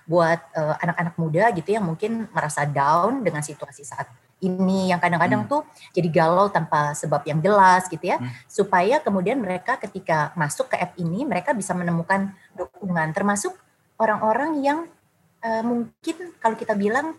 buat 0.08 0.40
eh, 0.56 0.76
anak-anak 0.80 1.16
muda 1.20 1.44
gitu 1.52 1.76
yang 1.76 1.84
mungkin 1.84 2.32
merasa 2.32 2.64
down 2.64 3.20
dengan 3.20 3.44
situasi 3.44 3.84
saat 3.84 4.08
ini 4.40 4.94
yang 4.94 5.02
kadang-kadang 5.02 5.44
hmm. 5.44 5.52
tuh 5.52 5.62
jadi 5.92 6.08
galau 6.08 6.48
tanpa 6.48 6.96
sebab 6.96 7.26
yang 7.28 7.44
jelas 7.44 7.90
gitu 7.92 8.08
ya 8.08 8.22
hmm. 8.22 8.48
supaya 8.48 9.04
kemudian 9.04 9.42
mereka 9.44 9.76
ketika 9.76 10.32
masuk 10.40 10.72
ke 10.72 10.80
app 10.80 10.96
ini 10.96 11.28
mereka 11.28 11.52
bisa 11.52 11.76
menemukan 11.76 12.32
dukungan 12.56 13.12
termasuk 13.12 13.52
orang-orang 14.00 14.62
yang 14.64 14.80
uh, 15.44 15.64
mungkin 15.66 16.16
kalau 16.40 16.56
kita 16.56 16.78
bilang 16.80 17.18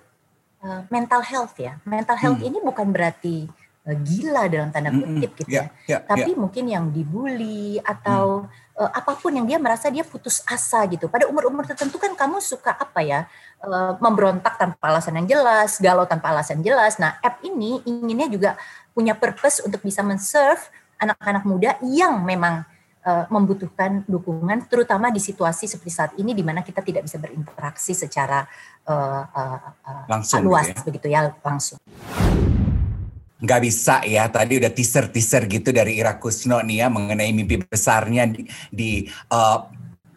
uh, 0.65 0.89
mental 0.89 1.21
health 1.21 1.59
ya 1.61 1.77
mental 1.85 2.17
health 2.17 2.41
hmm. 2.41 2.49
ini 2.49 2.59
bukan 2.65 2.89
berarti 2.89 3.51
gila 3.89 4.53
dalam 4.53 4.69
tanda 4.69 4.93
kutip 4.93 5.33
gitu 5.33 5.49
ya, 5.49 5.73
yeah, 5.89 5.97
yeah, 5.97 6.01
tapi 6.05 6.37
yeah. 6.37 6.41
mungkin 6.45 6.65
yang 6.69 6.93
dibully 6.93 7.81
atau 7.81 8.45
hmm 8.45 8.68
uh, 8.79 8.91
apa 8.95 9.19
pun 9.19 9.35
yang 9.35 9.45
dia 9.45 9.59
merasa 9.59 9.91
dia 9.91 10.07
putus 10.07 10.41
asa 10.47 10.87
gitu. 10.87 11.11
Pada 11.11 11.27
umur-umur 11.27 11.67
tertentu 11.67 11.99
kan 11.99 12.15
kamu 12.15 12.39
suka 12.39 12.73
apa 12.79 13.03
ya? 13.03 13.21
Uh, 13.59 13.99
memberontak 13.99 14.55
tanpa 14.55 14.79
alasan 14.87 15.19
yang 15.19 15.27
jelas, 15.27 15.83
galau 15.83 16.07
tanpa 16.07 16.31
alasan 16.31 16.63
jelas. 16.63 16.97
Nah, 17.03 17.19
app 17.19 17.43
ini 17.43 17.83
inginnya 17.83 18.31
juga 18.31 18.51
punya 18.95 19.19
purpose 19.19 19.67
untuk 19.67 19.83
bisa 19.83 20.07
men-serve 20.07 20.63
anak-anak 20.99 21.43
muda 21.47 21.71
yang 21.83 22.23
memang 22.23 22.63
uh, 23.07 23.25
membutuhkan 23.31 24.03
dukungan 24.07 24.67
terutama 24.67 25.09
di 25.09 25.23
situasi 25.23 25.71
seperti 25.71 25.93
saat 25.93 26.13
ini 26.19 26.35
di 26.35 26.43
mana 26.43 26.61
kita 26.67 26.83
tidak 26.83 27.07
bisa 27.07 27.17
berinteraksi 27.17 27.95
secara 27.95 28.45
uh, 28.87 29.23
uh, 29.27 29.59
uh, 29.87 30.05
langsung 30.11 30.45
luas 30.45 30.71
gitu 30.71 30.79
ya. 30.79 30.87
begitu 30.87 31.07
ya 31.11 31.21
langsung 31.43 31.79
nggak 33.39 33.61
bisa 33.63 34.03
ya 34.03 34.27
tadi 34.27 34.59
udah 34.59 34.73
teaser 34.75 35.07
teaser 35.15 35.47
gitu 35.47 35.71
dari 35.71 35.95
Ira 35.99 36.19
Kusno 36.19 36.59
nih 36.59 36.83
ya 36.83 36.87
mengenai 36.91 37.31
mimpi 37.31 37.63
besarnya 37.63 38.27
di, 38.27 38.43
di 38.75 38.91
uh, 39.31 39.63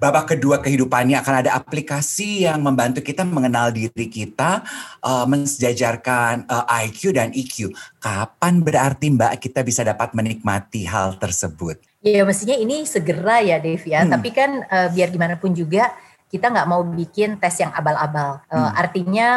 babak 0.01 0.33
kedua 0.33 0.57
kehidupannya 0.57 1.21
akan 1.21 1.35
ada 1.45 1.51
aplikasi 1.53 2.49
yang 2.49 2.65
membantu 2.65 3.05
kita 3.05 3.21
mengenal 3.21 3.69
diri 3.69 4.09
kita, 4.09 4.65
uh, 5.05 5.29
mensejajarkan 5.29 6.49
uh, 6.49 6.65
IQ 6.89 7.13
dan 7.13 7.29
EQ. 7.29 7.69
Kapan 8.01 8.65
berarti 8.65 9.13
Mbak 9.13 9.37
kita 9.37 9.61
bisa 9.61 9.85
dapat 9.85 10.17
menikmati 10.17 10.89
hal 10.89 11.21
tersebut? 11.21 11.77
Ya 12.01 12.25
mestinya 12.25 12.57
ini 12.57 12.81
segera 12.89 13.45
ya 13.45 13.61
Dev 13.61 13.85
ya, 13.85 14.01
hmm. 14.01 14.09
tapi 14.09 14.33
kan 14.33 14.65
uh, 14.65 14.89
biar 14.89 15.13
gimana 15.13 15.37
pun 15.37 15.53
juga 15.53 15.93
kita 16.33 16.49
nggak 16.49 16.65
mau 16.65 16.81
bikin 16.81 17.37
tes 17.37 17.61
yang 17.61 17.69
abal-abal. 17.69 18.41
Uh, 18.49 18.57
hmm. 18.57 18.73
Artinya 18.73 19.27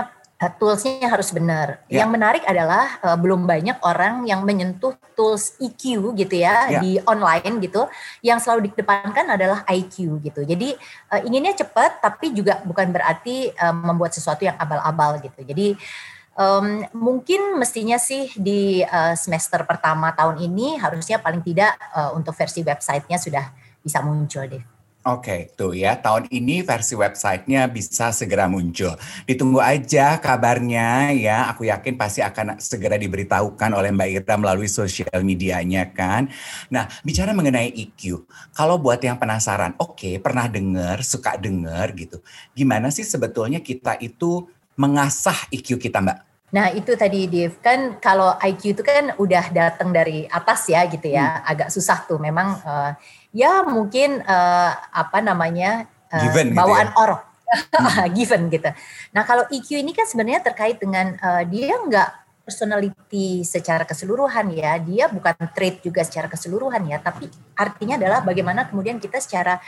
uh, 0.41 0.53
toolsnya 0.59 1.07
harus 1.07 1.31
benar. 1.31 1.85
Yeah. 1.87 2.05
Yang 2.05 2.11
menarik 2.19 2.45
adalah 2.47 2.99
uh, 3.05 3.17
belum 3.19 3.47
banyak 3.47 3.79
orang 3.85 4.27
yang 4.27 4.43
menyentuh 4.43 4.97
tools 5.15 5.55
EQ 5.63 6.15
gitu 6.19 6.35
ya 6.35 6.71
yeah. 6.71 6.81
di 6.83 6.99
online 7.07 7.63
gitu. 7.63 7.87
Yang 8.25 8.49
selalu 8.49 8.71
dikedepankan 8.71 9.27
adalah 9.35 9.63
IQ 9.71 10.19
gitu. 10.25 10.43
Jadi 10.43 10.75
uh, 11.15 11.21
inginnya 11.23 11.55
cepat 11.55 12.03
tapi 12.03 12.35
juga 12.35 12.61
bukan 12.67 12.91
berarti 12.91 13.53
uh, 13.55 13.75
membuat 13.75 14.15
sesuatu 14.17 14.43
yang 14.43 14.59
abal-abal 14.59 15.23
gitu. 15.23 15.41
Jadi 15.47 15.79
um, 16.39 16.83
mungkin 16.95 17.59
mestinya 17.59 17.99
sih 17.99 18.31
di 18.35 18.83
uh, 18.83 19.15
semester 19.15 19.63
pertama 19.67 20.11
tahun 20.15 20.43
ini 20.43 20.79
harusnya 20.83 21.23
paling 21.23 21.43
tidak 21.43 21.79
uh, 21.95 22.15
untuk 22.15 22.35
versi 22.35 22.61
websitenya 22.67 23.19
sudah 23.19 23.45
bisa 23.85 24.01
muncul 24.03 24.49
deh. 24.49 24.74
Oke, 25.05 25.21
okay, 25.21 25.41
tuh 25.53 25.77
ya. 25.77 26.01
Tahun 26.01 26.33
ini 26.33 26.65
versi 26.65 26.97
websitenya 26.97 27.69
bisa 27.69 28.09
segera 28.09 28.49
muncul. 28.49 28.97
Ditunggu 29.29 29.61
aja 29.61 30.17
kabarnya 30.17 31.13
ya. 31.13 31.53
Aku 31.53 31.69
yakin 31.69 32.01
pasti 32.01 32.25
akan 32.25 32.57
segera 32.57 32.97
diberitahukan 32.97 33.77
oleh 33.77 33.93
Mbak 33.93 34.09
Ira 34.25 34.35
melalui 34.41 34.65
sosial 34.65 35.21
medianya 35.21 35.93
kan. 35.93 36.33
Nah, 36.73 36.89
bicara 37.05 37.37
mengenai 37.37 37.69
EQ. 37.77 38.25
Kalau 38.57 38.81
buat 38.81 39.05
yang 39.05 39.21
penasaran, 39.21 39.77
oke, 39.77 39.93
okay, 39.93 40.17
pernah 40.17 40.49
dengar, 40.49 41.05
suka 41.05 41.37
dengar 41.37 41.93
gitu. 41.93 42.25
Gimana 42.57 42.89
sih 42.89 43.05
sebetulnya 43.05 43.61
kita 43.61 44.01
itu 44.01 44.49
mengasah 44.73 45.53
EQ 45.53 45.85
kita, 45.85 46.01
Mbak? 46.01 46.34
Nah 46.55 46.71
itu 46.71 46.95
tadi 46.95 47.27
Dev 47.27 47.59
kan 47.59 47.99
kalau 47.99 48.39
IQ 48.39 48.79
itu 48.79 48.83
kan 48.87 49.11
udah 49.19 49.51
datang 49.51 49.91
dari 49.91 50.31
atas 50.31 50.71
ya 50.71 50.87
gitu 50.87 51.11
ya 51.11 51.43
hmm. 51.43 51.51
agak 51.51 51.69
susah 51.75 52.07
tuh 52.07 52.23
memang 52.23 52.63
uh, 52.63 52.95
ya 53.35 53.67
mungkin 53.67 54.23
uh, 54.23 54.71
apa 54.95 55.19
namanya 55.19 55.91
uh, 56.15 56.23
given 56.23 56.55
bawaan 56.55 56.87
gitu 56.87 56.95
ya? 56.95 57.03
orang 57.03 57.23
hmm. 57.75 58.07
given 58.17 58.43
gitu. 58.55 58.71
Nah 59.11 59.27
kalau 59.27 59.43
EQ 59.51 59.83
ini 59.83 59.91
kan 59.91 60.07
sebenarnya 60.07 60.47
terkait 60.47 60.79
dengan 60.79 61.19
uh, 61.19 61.43
dia 61.43 61.75
nggak 61.75 62.23
personality 62.47 63.43
secara 63.43 63.83
keseluruhan 63.83 64.55
ya 64.55 64.79
dia 64.79 65.11
bukan 65.11 65.35
trait 65.57 65.83
juga 65.83 66.07
secara 66.07 66.29
keseluruhan 66.31 66.87
ya 66.87 67.01
tapi 67.01 67.27
artinya 67.57 67.97
adalah 67.97 68.21
bagaimana 68.21 68.69
kemudian 68.69 69.01
kita 69.01 69.17
secara 69.17 69.59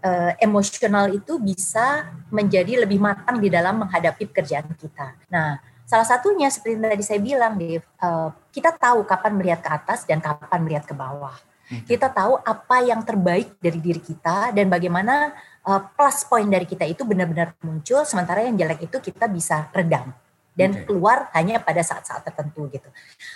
uh, 0.00 0.32
emosional 0.38 1.10
itu 1.12 1.36
bisa 1.42 2.08
menjadi 2.32 2.86
lebih 2.86 3.02
matang 3.02 3.36
di 3.36 3.52
dalam 3.52 3.84
menghadapi 3.84 4.30
pekerjaan 4.30 4.70
kita. 4.78 5.18
Nah 5.28 5.71
Salah 5.92 6.08
satunya 6.08 6.48
seperti 6.48 6.80
yang 6.80 6.88
tadi 6.88 7.04
saya 7.04 7.20
bilang, 7.20 7.60
Dave, 7.60 7.84
uh, 8.00 8.32
kita 8.48 8.72
tahu 8.80 9.04
kapan 9.04 9.36
melihat 9.36 9.60
ke 9.60 9.68
atas 9.68 10.08
dan 10.08 10.24
kapan 10.24 10.64
melihat 10.64 10.88
ke 10.88 10.96
bawah. 10.96 11.36
Hmm. 11.68 11.84
Kita 11.84 12.08
tahu 12.08 12.40
apa 12.40 12.80
yang 12.80 13.04
terbaik 13.04 13.60
dari 13.60 13.76
diri 13.76 14.00
kita 14.00 14.56
dan 14.56 14.72
bagaimana 14.72 15.36
uh, 15.68 15.84
plus 15.92 16.24
point 16.24 16.48
dari 16.48 16.64
kita 16.64 16.88
itu 16.88 17.04
benar-benar 17.04 17.52
muncul, 17.60 18.08
sementara 18.08 18.40
yang 18.40 18.56
jelek 18.56 18.88
itu 18.88 19.04
kita 19.04 19.28
bisa 19.28 19.68
redam 19.76 20.16
dan 20.56 20.72
okay. 20.72 20.88
keluar 20.88 21.28
hanya 21.36 21.60
pada 21.60 21.84
saat-saat 21.84 22.24
tertentu 22.24 22.72
gitu. 22.72 22.88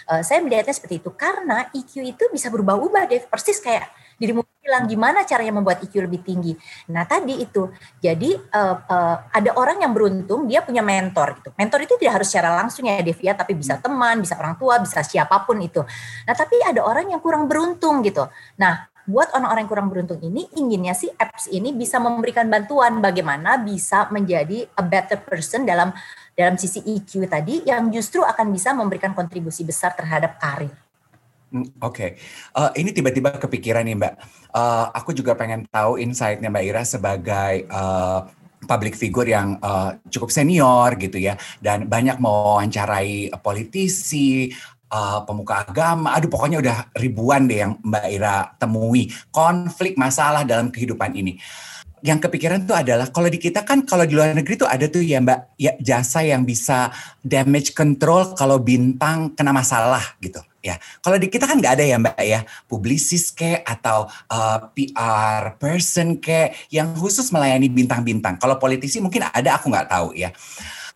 Uh, 0.09 0.25
saya 0.25 0.41
melihatnya 0.41 0.73
seperti 0.73 1.05
itu 1.05 1.13
karena 1.13 1.69
EQ 1.77 2.09
itu 2.09 2.25
bisa 2.33 2.49
berubah-ubah, 2.49 3.05
Dave, 3.05 3.29
persis 3.29 3.61
kayak 3.61 3.85
dirimu 4.17 4.43
bilang 4.67 4.91
gimana 4.91 5.23
caranya 5.23 5.55
membuat 5.55 5.79
IQ 5.87 6.03
lebih 6.11 6.27
tinggi. 6.27 6.53
Nah 6.91 7.07
tadi 7.07 7.39
itu, 7.39 7.71
jadi 8.03 8.35
uh, 8.35 8.77
uh, 8.83 9.17
ada 9.31 9.51
orang 9.55 9.79
yang 9.87 9.95
beruntung 9.95 10.51
dia 10.51 10.65
punya 10.67 10.83
mentor 10.83 11.39
gitu. 11.39 11.55
Mentor 11.55 11.87
itu 11.87 11.95
tidak 12.03 12.21
harus 12.21 12.29
secara 12.29 12.51
langsung 12.59 12.91
ya 12.91 12.99
Devia, 12.99 13.39
tapi 13.39 13.55
bisa 13.55 13.79
hmm. 13.79 13.85
teman, 13.87 14.17
bisa 14.19 14.35
orang 14.35 14.59
tua, 14.59 14.83
bisa 14.83 15.07
siapa 15.07 15.47
pun 15.47 15.63
itu. 15.63 15.87
Nah 16.27 16.35
tapi 16.35 16.59
ada 16.67 16.83
orang 16.83 17.15
yang 17.15 17.23
kurang 17.23 17.47
beruntung 17.47 18.03
gitu. 18.03 18.27
Nah 18.59 18.91
buat 19.07 19.31
orang-orang 19.31 19.63
yang 19.63 19.71
kurang 19.71 19.89
beruntung 19.89 20.19
ini 20.19 20.51
inginnya 20.59 20.91
sih 20.91 21.07
apps 21.15 21.47
ini 21.55 21.71
bisa 21.71 22.03
memberikan 22.03 22.51
bantuan 22.51 22.99
bagaimana 22.99 23.55
bisa 23.63 24.11
menjadi 24.11 24.67
a 24.75 24.83
better 24.83 25.23
person 25.23 25.63
dalam 25.63 25.95
dalam 26.35 26.59
sisi 26.59 26.83
EQ 26.83 27.31
tadi 27.31 27.63
yang 27.71 27.87
justru 27.95 28.27
akan 28.27 28.51
bisa 28.51 28.75
memberikan 28.75 29.15
kontribusi 29.15 29.63
besar 29.63 29.95
terhadap 29.95 30.43
karir. 30.43 30.86
Oke, 31.63 31.81
okay. 31.81 32.11
uh, 32.59 32.73
eh, 32.75 32.83
ini 32.85 32.91
tiba-tiba 32.93 33.37
kepikiran 33.39 33.87
nih 33.87 33.97
Mbak. 33.97 34.15
Uh, 34.53 34.87
aku 34.93 35.17
juga 35.17 35.33
pengen 35.39 35.65
tahu 35.69 35.97
insight-nya 35.97 36.53
Mbak 36.53 36.65
Ira 36.65 36.83
sebagai 36.83 37.55
uh, 37.71 38.27
public 38.67 38.99
figure 38.99 39.29
yang 39.31 39.57
uh, 39.63 39.97
cukup 40.11 40.35
senior 40.35 40.99
gitu 40.99 41.17
ya, 41.17 41.39
dan 41.63 41.87
banyak 41.87 42.19
mewawancarai 42.19 43.33
politisi, 43.41 44.51
uh, 44.91 45.23
pemuka 45.23 45.65
agama, 45.65 46.13
aduh 46.13 46.29
pokoknya 46.29 46.59
udah 46.61 46.77
ribuan 46.99 47.47
deh 47.47 47.63
yang 47.63 47.73
Mbak 47.81 48.07
Ira 48.11 48.37
temui 48.59 49.09
konflik 49.31 49.95
masalah 49.95 50.43
dalam 50.43 50.69
kehidupan 50.69 51.15
ini 51.15 51.39
yang 52.05 52.21
kepikiran 52.21 52.63
tuh 52.69 52.77
adalah 52.77 53.09
kalau 53.11 53.27
di 53.27 53.41
kita 53.41 53.65
kan 53.65 53.83
kalau 53.83 54.05
di 54.05 54.15
luar 54.15 54.37
negeri 54.37 54.55
tuh 54.61 54.69
ada 54.69 54.87
tuh 54.87 55.01
ya 55.01 55.19
mbak 55.19 55.57
ya 55.59 55.73
jasa 55.83 56.21
yang 56.23 56.45
bisa 56.45 56.95
damage 57.25 57.73
control 57.73 58.37
kalau 58.39 58.63
bintang 58.63 59.35
kena 59.35 59.51
masalah 59.51 60.05
gitu 60.21 60.39
ya 60.67 60.77
kalau 61.07 61.23
di 61.23 61.31
kita 61.31 61.47
kan 61.47 61.63
nggak 61.63 61.75
ada 61.79 61.85
ya 61.87 61.97
mbak 62.03 62.19
ya. 62.23 62.41
Publisis 62.67 63.31
ke 63.31 63.63
atau 63.63 64.11
uh, 64.31 64.59
eh, 64.75 64.91
PR 64.91 65.55
person 65.63 66.19
ke 66.19 66.51
yang 66.75 66.95
khusus 66.99 67.31
melayani 67.31 67.71
bintang-bintang. 67.71 68.43
Kalau 68.43 68.59
politisi 68.59 68.99
mungkin 68.99 69.27
ada 69.31 69.55
aku 69.55 69.71
nggak 69.71 69.87
tahu 69.87 70.19
ya. 70.19 70.35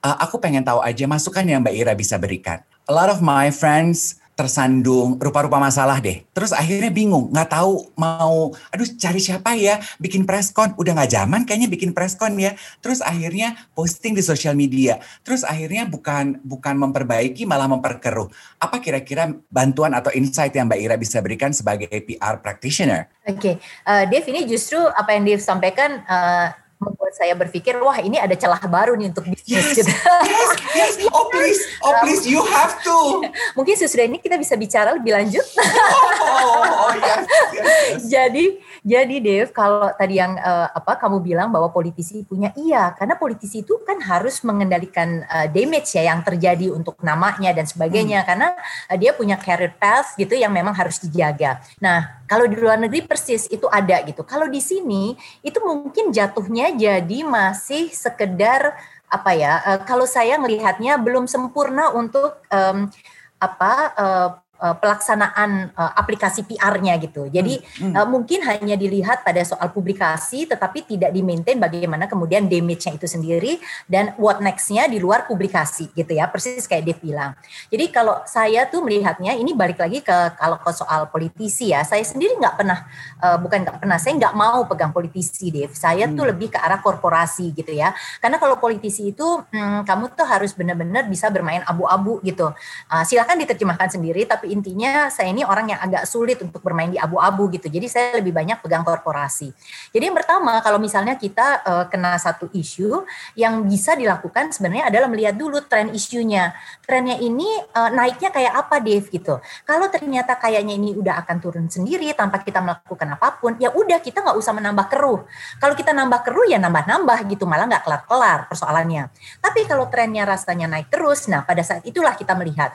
Uh, 0.00 0.16
aku 0.18 0.40
pengen 0.40 0.64
tahu 0.64 0.80
aja 0.80 1.04
masukan 1.04 1.44
yang 1.44 1.60
mbak 1.62 1.76
Ira 1.76 1.92
bisa 1.94 2.16
berikan. 2.16 2.58
A 2.88 2.92
lot 2.92 3.12
of 3.12 3.22
my 3.22 3.52
friends 3.54 4.18
tersandung 4.40 5.20
rupa-rupa 5.20 5.60
masalah 5.60 6.00
deh. 6.00 6.24
Terus 6.32 6.56
akhirnya 6.56 6.88
bingung, 6.88 7.28
nggak 7.28 7.52
tahu 7.52 7.92
mau, 7.92 8.56
aduh 8.72 8.88
cari 8.96 9.20
siapa 9.20 9.52
ya, 9.52 9.76
bikin 10.00 10.24
preskon. 10.24 10.72
Udah 10.80 10.96
nggak 10.96 11.12
zaman 11.12 11.44
kayaknya 11.44 11.68
bikin 11.68 11.92
preskon 11.92 12.40
ya. 12.40 12.56
Terus 12.80 13.04
akhirnya 13.04 13.68
posting 13.76 14.16
di 14.16 14.24
sosial 14.24 14.56
media. 14.56 14.96
Terus 15.20 15.44
akhirnya 15.44 15.84
bukan 15.84 16.40
bukan 16.40 16.74
memperbaiki 16.80 17.44
malah 17.44 17.68
memperkeruh. 17.68 18.32
Apa 18.56 18.80
kira-kira 18.80 19.28
bantuan 19.52 19.92
atau 19.92 20.08
insight 20.16 20.56
yang 20.56 20.72
Mbak 20.72 20.80
Ira 20.80 20.96
bisa 20.96 21.20
berikan 21.20 21.52
sebagai 21.52 21.92
PR 21.92 22.40
practitioner? 22.40 23.12
Oke, 23.28 23.36
okay. 23.36 23.54
uh, 23.84 24.08
Dev 24.08 24.24
ini 24.32 24.48
justru 24.48 24.80
apa 24.80 25.12
yang 25.12 25.28
Dev 25.28 25.44
sampaikan 25.44 26.00
uh, 26.08 26.48
membuat 26.80 27.12
saya 27.12 27.36
berpikir 27.36 27.76
wah 27.76 28.00
ini 28.00 28.16
ada 28.16 28.32
celah 28.32 28.58
baru 28.64 28.96
nih 28.96 29.12
untuk 29.12 29.28
bisnis 29.28 29.76
yes, 29.76 29.76
gitu. 29.76 29.92
Yes, 30.24 30.50
yes. 30.72 30.92
Oh 31.12 31.28
please, 31.28 31.60
oh 31.84 31.92
please, 32.00 32.24
you 32.24 32.40
have 32.40 32.80
to. 32.80 33.20
Mungkin 33.56 33.76
sesudah 33.76 34.08
ini 34.08 34.16
kita 34.16 34.40
bisa 34.40 34.56
bicara 34.56 34.96
lebih 34.96 35.12
lanjut. 35.12 35.44
Oh, 35.60 36.88
oh 36.88 36.92
yes, 36.96 37.20
yes, 37.52 37.68
yes. 37.92 38.00
Jadi 38.16 38.56
jadi 38.80 39.16
Dev, 39.20 39.52
kalau 39.52 39.92
tadi 39.92 40.16
yang 40.16 40.40
uh, 40.40 40.72
apa 40.72 40.96
kamu 40.96 41.20
bilang 41.20 41.48
bahwa 41.52 41.68
politisi 41.68 42.24
punya 42.24 42.48
iya, 42.56 42.96
karena 42.96 43.16
politisi 43.20 43.60
itu 43.60 43.76
kan 43.84 44.00
harus 44.00 44.40
mengendalikan 44.40 45.20
uh, 45.28 45.46
damage 45.52 45.92
ya 45.96 46.08
yang 46.08 46.24
terjadi 46.24 46.72
untuk 46.72 46.96
namanya 47.04 47.52
dan 47.52 47.68
sebagainya, 47.68 48.24
hmm. 48.24 48.28
karena 48.28 48.48
uh, 48.88 48.96
dia 48.96 49.12
punya 49.12 49.36
career 49.36 49.76
path 49.76 50.16
gitu 50.16 50.32
yang 50.32 50.48
memang 50.50 50.72
harus 50.72 50.96
dijaga. 51.00 51.60
Nah, 51.76 52.24
kalau 52.24 52.48
di 52.48 52.56
luar 52.56 52.80
negeri 52.80 53.04
persis 53.04 53.44
itu 53.52 53.68
ada 53.68 54.00
gitu. 54.08 54.24
Kalau 54.24 54.48
di 54.48 54.64
sini 54.64 55.12
itu 55.44 55.60
mungkin 55.60 56.08
jatuhnya 56.08 56.72
jadi 56.72 57.18
masih 57.24 57.92
sekedar 57.92 58.80
apa 59.12 59.30
ya? 59.36 59.60
Uh, 59.66 59.80
kalau 59.84 60.08
saya 60.08 60.40
melihatnya 60.40 60.96
belum 60.96 61.28
sempurna 61.28 61.92
untuk 61.92 62.40
um, 62.48 62.88
apa? 63.36 63.72
Uh, 63.96 64.30
uh, 64.60 64.76
pelaksanaan 64.76 65.72
uh, 65.74 65.92
aplikasi 65.96 66.44
PR-nya 66.44 67.00
gitu. 67.00 67.26
Jadi 67.32 67.58
hmm. 67.58 67.90
Hmm. 67.90 67.94
Uh, 67.96 68.06
mungkin 68.06 68.44
hanya 68.44 68.76
dilihat 68.76 69.24
pada 69.24 69.40
soal 69.42 69.72
publikasi, 69.72 70.44
tetapi 70.44 70.84
tidak 70.84 71.10
di-maintain 71.10 71.56
bagaimana 71.56 72.06
kemudian 72.06 72.46
damage-nya 72.46 73.00
itu 73.00 73.08
sendiri 73.08 73.52
dan 73.88 74.12
what 74.20 74.38
next-nya 74.44 74.86
di 74.86 75.00
luar 75.00 75.24
publikasi 75.24 75.90
gitu 75.96 76.12
ya. 76.12 76.28
Persis 76.28 76.68
kayak 76.68 76.84
Dev 76.86 76.98
bilang. 77.00 77.32
Jadi 77.72 77.88
kalau 77.90 78.20
saya 78.28 78.68
tuh 78.68 78.84
melihatnya 78.84 79.34
ini 79.34 79.56
balik 79.56 79.80
lagi 79.80 80.04
ke 80.04 80.36
kalau 80.36 80.60
ke 80.60 80.70
soal 80.76 81.08
politisi 81.08 81.72
ya. 81.72 81.82
Saya 81.82 82.04
sendiri 82.04 82.36
nggak 82.36 82.54
pernah 82.60 82.84
uh, 83.24 83.40
bukan 83.40 83.64
nggak 83.64 83.76
pernah, 83.82 83.96
saya 83.96 84.14
nggak 84.20 84.34
mau 84.36 84.68
pegang 84.68 84.92
politisi 84.92 85.48
Dev. 85.48 85.72
Saya 85.72 86.06
hmm. 86.06 86.14
tuh 86.14 86.24
lebih 86.28 86.52
ke 86.52 86.58
arah 86.60 86.78
korporasi 86.84 87.56
gitu 87.56 87.72
ya. 87.72 87.96
Karena 88.20 88.36
kalau 88.36 88.60
politisi 88.60 89.10
itu 89.10 89.24
hmm, 89.24 89.88
kamu 89.88 90.12
tuh 90.12 90.28
harus 90.28 90.52
benar-benar 90.52 91.08
bisa 91.08 91.32
bermain 91.32 91.64
abu-abu 91.64 92.20
gitu. 92.20 92.52
Uh, 92.90 93.04
silakan 93.06 93.40
diterjemahkan 93.40 93.88
sendiri, 93.96 94.28
tapi 94.28 94.49
intinya 94.50 95.08
saya 95.08 95.30
ini 95.30 95.46
orang 95.46 95.70
yang 95.70 95.80
agak 95.80 96.04
sulit 96.04 96.42
untuk 96.42 96.60
bermain 96.60 96.90
di 96.90 96.98
abu-abu 96.98 97.46
gitu. 97.54 97.70
Jadi 97.70 97.86
saya 97.86 98.18
lebih 98.18 98.34
banyak 98.34 98.58
pegang 98.60 98.82
korporasi. 98.82 99.54
Jadi 99.94 100.04
yang 100.10 100.16
pertama 100.18 100.58
kalau 100.60 100.82
misalnya 100.82 101.14
kita 101.14 101.62
uh, 101.62 101.84
kena 101.86 102.18
satu 102.18 102.50
isu 102.50 103.06
yang 103.38 103.64
bisa 103.64 103.94
dilakukan 103.94 104.50
sebenarnya 104.50 104.90
adalah 104.90 105.08
melihat 105.08 105.38
dulu 105.38 105.62
tren 105.64 105.94
isunya. 105.94 106.52
Trennya 106.82 107.16
ini 107.22 107.46
uh, 107.74 107.90
naiknya 107.94 108.34
kayak 108.34 108.52
apa 108.66 108.82
Dave 108.82 109.06
gitu. 109.08 109.38
Kalau 109.62 109.86
ternyata 109.88 110.34
kayaknya 110.36 110.74
ini 110.74 110.98
udah 110.98 111.22
akan 111.22 111.36
turun 111.38 111.66
sendiri 111.70 112.10
tanpa 112.18 112.42
kita 112.42 112.58
melakukan 112.58 113.08
apa 113.14 113.38
pun, 113.38 113.54
ya 113.62 113.70
udah 113.70 114.02
kita 114.02 114.20
nggak 114.20 114.36
usah 114.36 114.52
menambah 114.56 114.86
keruh. 114.90 115.22
Kalau 115.62 115.74
kita 115.78 115.94
nambah 115.94 116.20
keruh 116.26 116.46
ya 116.50 116.58
nambah-nambah 116.58 117.30
gitu, 117.30 117.46
malah 117.46 117.70
nggak 117.70 117.86
kelar-kelar 117.86 118.38
persoalannya. 118.50 119.12
Tapi 119.38 119.64
kalau 119.68 119.86
trennya 119.86 120.26
rasanya 120.26 120.66
naik 120.66 120.90
terus, 120.90 121.30
nah 121.30 121.46
pada 121.46 121.62
saat 121.62 121.86
itulah 121.86 122.16
kita 122.18 122.34
melihat 122.34 122.74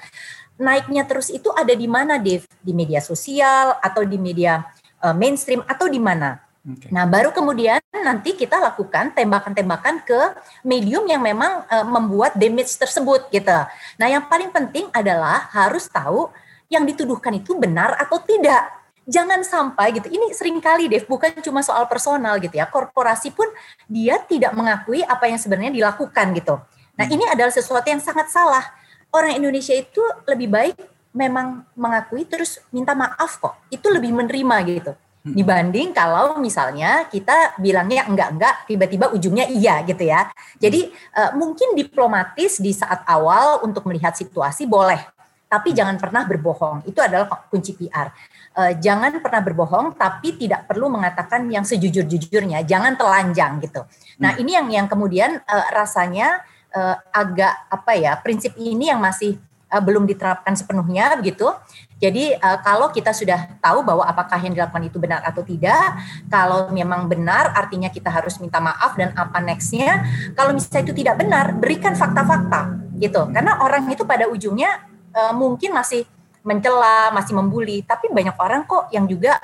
naiknya 0.55 1.03
terus 1.07 1.31
itu 1.31 1.51
ada 1.51 1.71
di 1.71 1.87
mana, 1.87 2.19
Dave? 2.19 2.47
Di 2.63 2.71
media 2.71 3.03
sosial 3.03 3.75
atau 3.79 4.03
di 4.03 4.15
media 4.15 4.63
uh, 5.03 5.15
mainstream 5.15 5.63
atau 5.67 5.87
di 5.87 5.99
mana? 5.99 6.39
Okay. 6.65 6.89
Nah, 6.89 7.05
baru 7.05 7.29
kemudian 7.29 7.77
nanti 7.93 8.33
kita 8.33 8.57
lakukan 8.57 9.13
tembakan-tembakan 9.13 10.01
ke 10.01 10.19
medium 10.65 11.05
yang 11.05 11.21
memang 11.21 11.61
uh, 11.69 11.85
membuat 11.85 12.33
damage 12.33 12.73
tersebut 12.73 13.29
gitu. 13.29 13.53
Nah, 14.01 14.07
yang 14.09 14.25
paling 14.25 14.49
penting 14.49 14.89
adalah 14.89 15.45
harus 15.53 15.85
tahu 15.85 16.33
yang 16.65 16.81
dituduhkan 16.81 17.37
itu 17.37 17.53
benar 17.53 17.93
atau 18.01 18.17
tidak. 18.17 18.65
Jangan 19.05 19.45
sampai 19.45 19.93
gitu. 19.93 20.09
Ini 20.09 20.33
sering 20.33 20.57
kali 20.57 20.89
Dev, 20.89 21.05
bukan 21.05 21.37
cuma 21.45 21.61
soal 21.61 21.85
personal 21.85 22.41
gitu 22.41 22.57
ya. 22.57 22.65
Korporasi 22.65 23.29
pun 23.29 23.45
dia 23.85 24.17
tidak 24.25 24.57
mengakui 24.57 25.05
apa 25.05 25.29
yang 25.29 25.37
sebenarnya 25.37 25.69
dilakukan 25.69 26.33
gitu. 26.33 26.57
Nah, 26.97 27.05
hmm. 27.05 27.13
ini 27.13 27.23
adalah 27.29 27.53
sesuatu 27.53 27.85
yang 27.85 28.01
sangat 28.01 28.33
salah 28.33 28.65
orang 29.13 29.37
Indonesia 29.37 29.75
itu 29.75 30.01
lebih 30.25 30.49
baik 30.49 30.77
memang 31.15 31.63
mengakui 31.79 32.27
terus 32.27 32.59
minta 32.75 32.91
maaf 32.91 33.39
kok. 33.39 33.55
Itu 33.71 33.87
lebih 33.87 34.11
menerima 34.11 34.55
gitu. 34.67 34.91
Hmm. 35.25 35.33
Dibanding 35.33 35.89
kalau 35.95 36.37
misalnya 36.37 37.07
kita 37.09 37.57
bilangnya 37.57 38.05
enggak-enggak, 38.05 38.69
tiba-tiba 38.69 39.09
ujungnya 39.09 39.49
iya 39.49 39.81
gitu 39.87 40.05
ya. 40.05 40.29
Jadi 40.59 40.91
uh, 41.17 41.33
mungkin 41.33 41.73
diplomatis 41.73 42.61
di 42.61 42.75
saat 42.75 43.01
awal 43.09 43.65
untuk 43.65 43.87
melihat 43.89 44.13
situasi 44.13 44.67
boleh. 44.69 45.01
Tapi 45.49 45.71
hmm. 45.71 45.77
jangan 45.81 45.95
pernah 45.97 46.23
berbohong. 46.27 46.85
Itu 46.85 46.99
adalah 46.99 47.31
kunci 47.47 47.73
PR. 47.73 48.11
Uh, 48.53 48.69
eh, 48.69 48.73
jangan 48.77 49.17
pernah 49.23 49.41
berbohong, 49.41 49.97
tapi 49.97 50.35
tidak 50.35 50.67
perlu 50.67 50.91
mengatakan 50.91 51.47
yang 51.47 51.63
sejujur-jujurnya. 51.63 52.61
Jangan 52.67 52.93
telanjang 52.99 53.63
gitu. 53.63 53.81
Nah 54.21 54.37
ini 54.37 54.53
yang 54.53 54.67
yang 54.69 54.85
kemudian 54.85 55.41
uh, 55.41 55.67
rasanya 55.73 56.43
uh, 56.75 56.95
agak 57.15 57.55
apa 57.71 57.91
ya 57.95 58.13
prinsip 58.19 58.53
ini 58.59 58.91
yang 58.91 58.99
masih 58.99 59.39
uh, 59.71 59.81
belum 59.81 60.05
diterapkan 60.05 60.53
sepenuhnya 60.53 61.15
begitu. 61.17 61.47
Jadi 61.95 62.35
uh, 62.35 62.59
kalau 62.59 62.91
kita 62.91 63.15
sudah 63.15 63.55
tahu 63.63 63.81
bahwa 63.81 64.03
apakah 64.03 64.37
yang 64.43 64.51
dilakukan 64.51 64.83
itu 64.83 64.99
benar 64.99 65.23
atau 65.23 65.41
tidak, 65.41 65.95
kalau 66.27 66.67
memang 66.69 67.07
benar 67.07 67.55
artinya 67.55 67.87
kita 67.87 68.11
harus 68.11 68.37
minta 68.43 68.59
maaf 68.59 68.99
dan 68.99 69.15
apa 69.15 69.39
nextnya. 69.39 70.03
Kalau 70.35 70.51
misalnya 70.51 70.91
itu 70.91 70.95
tidak 71.01 71.15
benar, 71.23 71.55
berikan 71.55 71.95
fakta-fakta 71.95 72.75
gitu. 72.99 73.31
Karena 73.31 73.63
orang 73.63 73.87
itu 73.87 74.03
pada 74.03 74.27
ujungnya 74.27 74.83
uh, 75.15 75.33
mungkin 75.33 75.71
masih 75.71 76.03
mencela, 76.45 77.09
masih 77.09 77.33
membuli, 77.33 77.81
tapi 77.81 78.11
banyak 78.13 78.37
orang 78.37 78.69
kok 78.69 78.93
yang 78.93 79.09
juga 79.09 79.41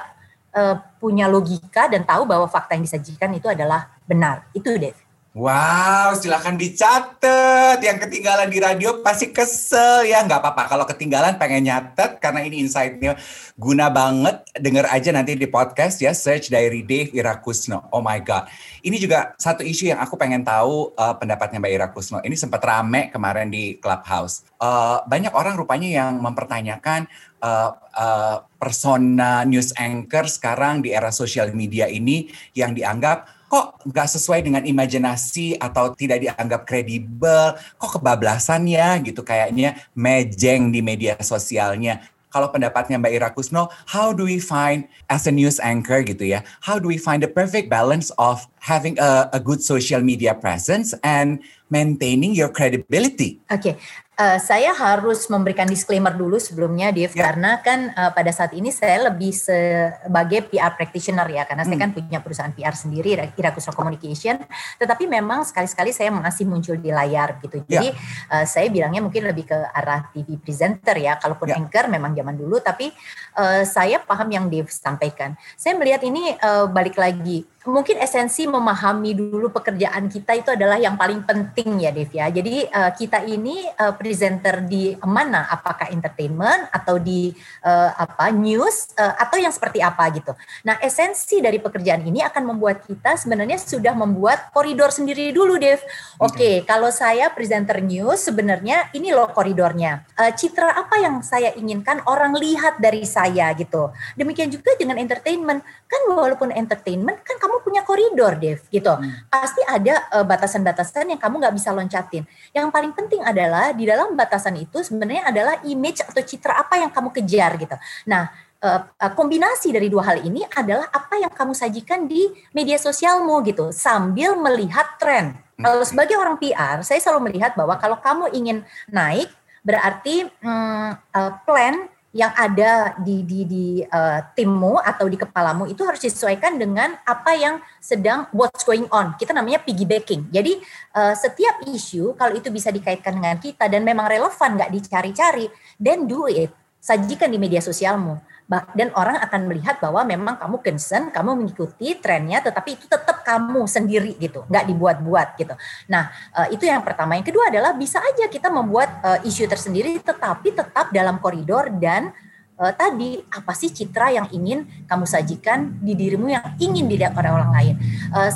uh, 0.53 0.77
punya 1.01 1.25
logika 1.25 1.89
dan 1.89 2.05
tahu 2.05 2.29
bahwa 2.29 2.45
fakta 2.45 2.77
yang 2.77 2.85
disajikan 2.85 3.33
itu 3.33 3.49
adalah 3.49 3.89
benar. 4.05 4.45
Itu 4.53 4.77
Dave. 4.77 5.10
Wow, 5.31 6.11
silakan 6.19 6.59
dicatat. 6.59 7.79
Yang 7.79 8.03
ketinggalan 8.03 8.51
di 8.51 8.59
radio 8.59 8.99
pasti 8.99 9.31
kesel 9.31 10.03
ya. 10.03 10.27
Nggak 10.27 10.43
apa-apa. 10.43 10.67
Kalau 10.67 10.83
ketinggalan 10.83 11.39
pengen 11.39 11.71
nyatet 11.71 12.19
karena 12.19 12.43
ini 12.43 12.59
insight-nya 12.59 13.15
guna 13.55 13.87
banget. 13.87 14.43
Dengar 14.59 14.91
aja 14.91 15.07
nanti 15.15 15.39
di 15.39 15.47
podcast 15.47 16.03
ya. 16.03 16.11
Search 16.11 16.51
Diary 16.51 16.83
Dave 16.83 17.15
Ira 17.15 17.39
Kusno. 17.39 17.87
Oh 17.95 18.03
my 18.03 18.19
God. 18.19 18.51
Ini 18.83 18.99
juga 18.99 19.31
satu 19.39 19.63
isu 19.63 19.95
yang 19.95 20.03
aku 20.03 20.19
pengen 20.19 20.43
tahu 20.43 20.91
uh, 20.99 21.15
pendapatnya 21.15 21.63
Mbak 21.63 21.71
Ira 21.79 21.87
Kusno. 21.95 22.19
Ini 22.19 22.35
sempat 22.35 22.59
rame 22.67 23.07
kemarin 23.07 23.47
di 23.47 23.79
Clubhouse. 23.79 24.43
Uh, 24.59 24.99
banyak 25.07 25.31
orang 25.31 25.55
rupanya 25.55 25.87
yang 25.87 26.19
mempertanyakan 26.19 27.07
uh, 27.39 27.71
uh, 27.95 28.43
persona 28.59 29.47
news 29.47 29.71
anchor 29.79 30.27
sekarang 30.27 30.83
di 30.83 30.91
era 30.91 31.07
sosial 31.07 31.55
media 31.55 31.87
ini 31.87 32.27
yang 32.51 32.75
dianggap 32.75 33.39
kok 33.51 33.83
nggak 33.83 34.07
sesuai 34.07 34.47
dengan 34.47 34.63
imajinasi 34.63 35.59
atau 35.59 35.91
tidak 35.91 36.23
dianggap 36.23 36.63
kredibel, 36.63 37.59
kok 37.75 37.99
kebablasan 37.99 38.63
ya 38.71 38.95
gitu 39.03 39.27
kayaknya 39.27 39.75
mejeng 39.91 40.71
di 40.71 40.79
media 40.79 41.19
sosialnya. 41.19 41.99
Kalau 42.31 42.47
pendapatnya 42.47 42.95
Mbak 42.95 43.11
Ira 43.11 43.29
Kusno, 43.35 43.67
how 43.91 44.15
do 44.15 44.23
we 44.23 44.39
find 44.39 44.87
as 45.11 45.27
a 45.27 45.35
news 45.35 45.59
anchor 45.59 45.99
gitu 45.99 46.23
ya, 46.23 46.47
how 46.63 46.79
do 46.79 46.87
we 46.87 46.95
find 46.95 47.19
the 47.19 47.27
perfect 47.27 47.67
balance 47.67 48.07
of 48.15 48.47
having 48.63 48.95
a, 49.03 49.27
a 49.35 49.39
good 49.43 49.59
social 49.59 49.99
media 49.99 50.31
presence 50.31 50.95
and 51.03 51.43
maintaining 51.67 52.31
your 52.31 52.47
credibility? 52.47 53.43
Oke, 53.51 53.75
okay 53.75 53.75
uh, 54.21 54.37
saya 54.37 54.71
harus 54.77 55.25
memberikan 55.25 55.65
disclaimer 55.65 56.13
dulu 56.13 56.37
sebelumnya, 56.37 56.93
Dev, 56.93 57.11
yeah. 57.17 57.25
karena 57.25 57.51
kan 57.65 57.89
uh, 57.97 58.11
pada 58.13 58.29
saat 58.29 58.53
ini 58.53 58.69
saya 58.69 59.09
lebih 59.09 59.33
sebagai 59.33 60.45
PR 60.53 60.77
practitioner 60.77 61.25
ya, 61.33 61.43
karena 61.49 61.65
hmm. 61.65 61.69
saya 61.73 61.79
kan 61.81 61.91
punya 61.91 62.19
perusahaan 62.21 62.53
PR 62.53 62.75
sendiri, 62.77 63.17
Irakusro 63.33 63.73
Communication. 63.73 64.37
Tetapi 64.77 65.09
memang 65.09 65.41
sekali-sekali 65.41 65.89
saya 65.89 66.13
masih 66.13 66.45
muncul 66.45 66.77
di 66.77 66.93
layar 66.93 67.41
gitu. 67.41 67.65
Ya. 67.65 67.81
Jadi 67.81 67.89
yeah. 67.89 68.33
uh, 68.37 68.45
saya 68.45 68.69
bilangnya 68.69 69.01
mungkin 69.01 69.25
lebih 69.25 69.49
ke 69.49 69.57
arah 69.57 70.13
TV 70.13 70.37
presenter 70.37 70.95
ya, 71.01 71.17
kalaupun 71.17 71.49
yeah. 71.49 71.57
anchor 71.57 71.89
memang 71.89 72.13
zaman 72.13 72.37
dulu. 72.37 72.61
Tapi 72.61 72.93
uh, 73.41 73.65
saya 73.65 73.97
paham 73.99 74.29
yang 74.29 74.45
Dev 74.47 74.69
sampaikan. 74.69 75.33
Saya 75.57 75.73
melihat 75.73 76.05
ini 76.05 76.37
uh, 76.37 76.69
balik 76.69 76.99
lagi 77.01 77.47
mungkin 77.69 78.01
esensi 78.01 78.49
memahami 78.49 79.13
dulu 79.13 79.53
pekerjaan 79.53 80.09
kita 80.09 80.33
itu 80.33 80.49
adalah 80.49 80.81
yang 80.81 80.97
paling 80.97 81.21
penting 81.21 81.85
ya 81.85 81.93
Dev 81.93 82.09
ya. 82.09 82.25
Jadi 82.33 82.65
uh, 82.65 82.91
kita 82.97 83.21
ini 83.21 83.69
uh, 83.77 83.93
presenter 83.93 84.65
di 84.65 84.97
mana? 85.05 85.45
Apakah 85.45 85.93
entertainment 85.93 86.73
atau 86.73 86.97
di 86.97 87.29
uh, 87.61 87.91
apa 87.93 88.33
news 88.33 88.97
uh, 88.97 89.13
atau 89.13 89.37
yang 89.37 89.53
seperti 89.53 89.77
apa 89.83 90.09
gitu. 90.09 90.33
Nah, 90.65 90.81
esensi 90.81 91.37
dari 91.37 91.61
pekerjaan 91.61 92.01
ini 92.01 92.25
akan 92.25 92.55
membuat 92.55 92.81
kita 92.87 93.13
sebenarnya 93.13 93.61
sudah 93.61 93.93
membuat 93.93 94.49
koridor 94.49 94.89
sendiri 94.89 95.29
dulu 95.29 95.61
Dev. 95.61 95.85
Oke, 96.17 96.33
okay, 96.33 96.55
kalau 96.65 96.89
saya 96.89 97.29
presenter 97.29 97.77
news 97.83 98.25
sebenarnya 98.25 98.89
ini 98.97 99.13
loh 99.13 99.29
koridornya. 99.29 100.09
Uh, 100.17 100.33
citra 100.33 100.73
apa 100.73 100.97
yang 100.97 101.21
saya 101.21 101.53
inginkan 101.53 102.01
orang 102.09 102.33
lihat 102.33 102.81
dari 102.81 103.05
saya 103.05 103.53
gitu. 103.53 103.93
Demikian 104.17 104.49
juga 104.49 104.73
dengan 104.81 104.97
entertainment. 104.97 105.61
Kan 105.85 106.01
walaupun 106.09 106.55
entertainment 106.55 107.19
kan 107.21 107.35
kamu 107.37 107.50
kamu 107.51 107.67
punya 107.67 107.81
koridor, 107.83 108.39
Dev, 108.39 108.63
gitu. 108.71 108.95
Hmm. 108.95 109.27
Pasti 109.27 109.59
ada 109.67 110.07
uh, 110.15 110.23
batasan-batasan 110.23 111.11
yang 111.11 111.19
kamu 111.19 111.43
nggak 111.43 111.55
bisa 111.59 111.75
loncatin. 111.75 112.23
Yang 112.55 112.67
paling 112.71 112.95
penting 112.95 113.19
adalah 113.19 113.75
di 113.75 113.83
dalam 113.83 114.15
batasan 114.15 114.55
itu 114.55 114.79
sebenarnya 114.79 115.27
adalah 115.27 115.59
image 115.67 115.99
atau 115.99 116.23
citra 116.23 116.55
apa 116.55 116.79
yang 116.79 116.87
kamu 116.95 117.11
kejar, 117.11 117.59
gitu. 117.59 117.75
Nah, 118.07 118.31
uh, 118.63 118.87
kombinasi 119.11 119.75
dari 119.75 119.91
dua 119.91 120.15
hal 120.15 120.23
ini 120.23 120.47
adalah 120.47 120.87
apa 120.87 121.19
yang 121.19 121.33
kamu 121.35 121.51
sajikan 121.51 122.07
di 122.07 122.31
media 122.55 122.79
sosialmu, 122.79 123.43
gitu, 123.43 123.75
sambil 123.75 124.39
melihat 124.39 124.95
tren. 124.95 125.35
Hmm. 125.59 125.67
Kalau 125.67 125.83
sebagai 125.83 126.15
orang 126.15 126.39
PR, 126.39 126.79
saya 126.87 127.03
selalu 127.03 127.27
melihat 127.27 127.51
bahwa 127.59 127.75
kalau 127.75 127.99
kamu 127.99 128.31
ingin 128.31 128.63
naik, 128.87 129.27
berarti 129.59 130.23
uh, 130.47 130.95
plan 131.43 131.90
yang 132.11 132.31
ada 132.35 132.95
di 132.99 133.23
di 133.23 133.47
di 133.47 133.65
uh, 133.87 134.19
timmu 134.35 134.75
atau 134.83 135.07
di 135.07 135.15
kepalamu 135.15 135.63
itu 135.67 135.79
harus 135.87 136.03
disesuaikan 136.03 136.59
dengan 136.59 136.99
apa 137.07 137.31
yang 137.39 137.63
sedang 137.79 138.27
what's 138.35 138.67
going 138.67 138.87
on. 138.91 139.15
Kita 139.15 139.31
namanya 139.31 139.63
piggybacking. 139.63 140.27
Jadi 140.27 140.59
uh, 140.95 141.15
setiap 141.15 141.63
isu 141.71 142.15
kalau 142.19 142.35
itu 142.35 142.51
bisa 142.51 142.67
dikaitkan 142.67 143.15
dengan 143.15 143.39
kita 143.39 143.71
dan 143.71 143.87
memang 143.87 144.11
relevan 144.11 144.59
nggak 144.59 144.71
dicari-cari, 144.75 145.47
then 145.79 146.03
do 146.03 146.27
it. 146.27 146.51
Sajikan 146.81 147.29
di 147.29 147.37
media 147.37 147.61
sosialmu 147.61 148.30
dan 148.51 148.91
orang 148.99 149.15
akan 149.23 149.47
melihat 149.47 149.79
bahwa 149.79 150.03
memang 150.03 150.35
kamu 150.35 150.59
concern, 150.59 151.07
kamu 151.07 151.39
mengikuti 151.39 151.95
trennya, 151.95 152.43
tetapi 152.43 152.75
itu 152.75 152.83
tetap 152.83 153.23
kamu 153.23 153.63
sendiri 153.63 154.19
gitu, 154.19 154.43
nggak 154.51 154.67
dibuat-buat 154.67 155.39
gitu. 155.39 155.55
Nah 155.87 156.11
uh, 156.35 156.51
itu 156.51 156.67
yang 156.67 156.83
pertama. 156.83 157.15
Yang 157.15 157.31
kedua 157.31 157.47
adalah 157.47 157.71
bisa 157.71 158.03
aja 158.03 158.27
kita 158.27 158.51
membuat 158.51 158.99
uh, 159.07 159.19
isu 159.23 159.47
tersendiri, 159.47 159.95
tetapi 160.03 160.51
tetap 160.51 160.91
dalam 160.91 161.23
koridor 161.23 161.71
dan 161.79 162.11
uh, 162.59 162.75
tadi 162.75 163.23
apa 163.31 163.55
sih 163.55 163.71
citra 163.71 164.11
yang 164.11 164.27
ingin 164.35 164.67
kamu 164.83 165.07
sajikan 165.07 165.79
di 165.79 165.95
dirimu 165.95 166.27
yang 166.27 166.43
ingin 166.59 166.91
dilihat 166.91 167.15
oleh 167.15 167.31
orang 167.31 167.55
lain. 167.55 167.75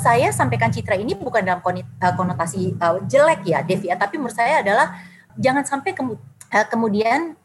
Saya 0.00 0.32
sampaikan 0.32 0.72
citra 0.72 0.96
ini 0.96 1.12
bukan 1.12 1.44
dalam 1.44 1.60
konotasi 2.16 2.72
jelek 3.04 3.44
ya, 3.44 3.60
Devi, 3.60 3.92
tapi 3.92 4.16
menurut 4.16 4.32
saya 4.32 4.64
adalah 4.64 4.96
jangan 5.36 5.60
sampai 5.68 5.92
kemu 5.92 6.16
kemudian 6.72 7.36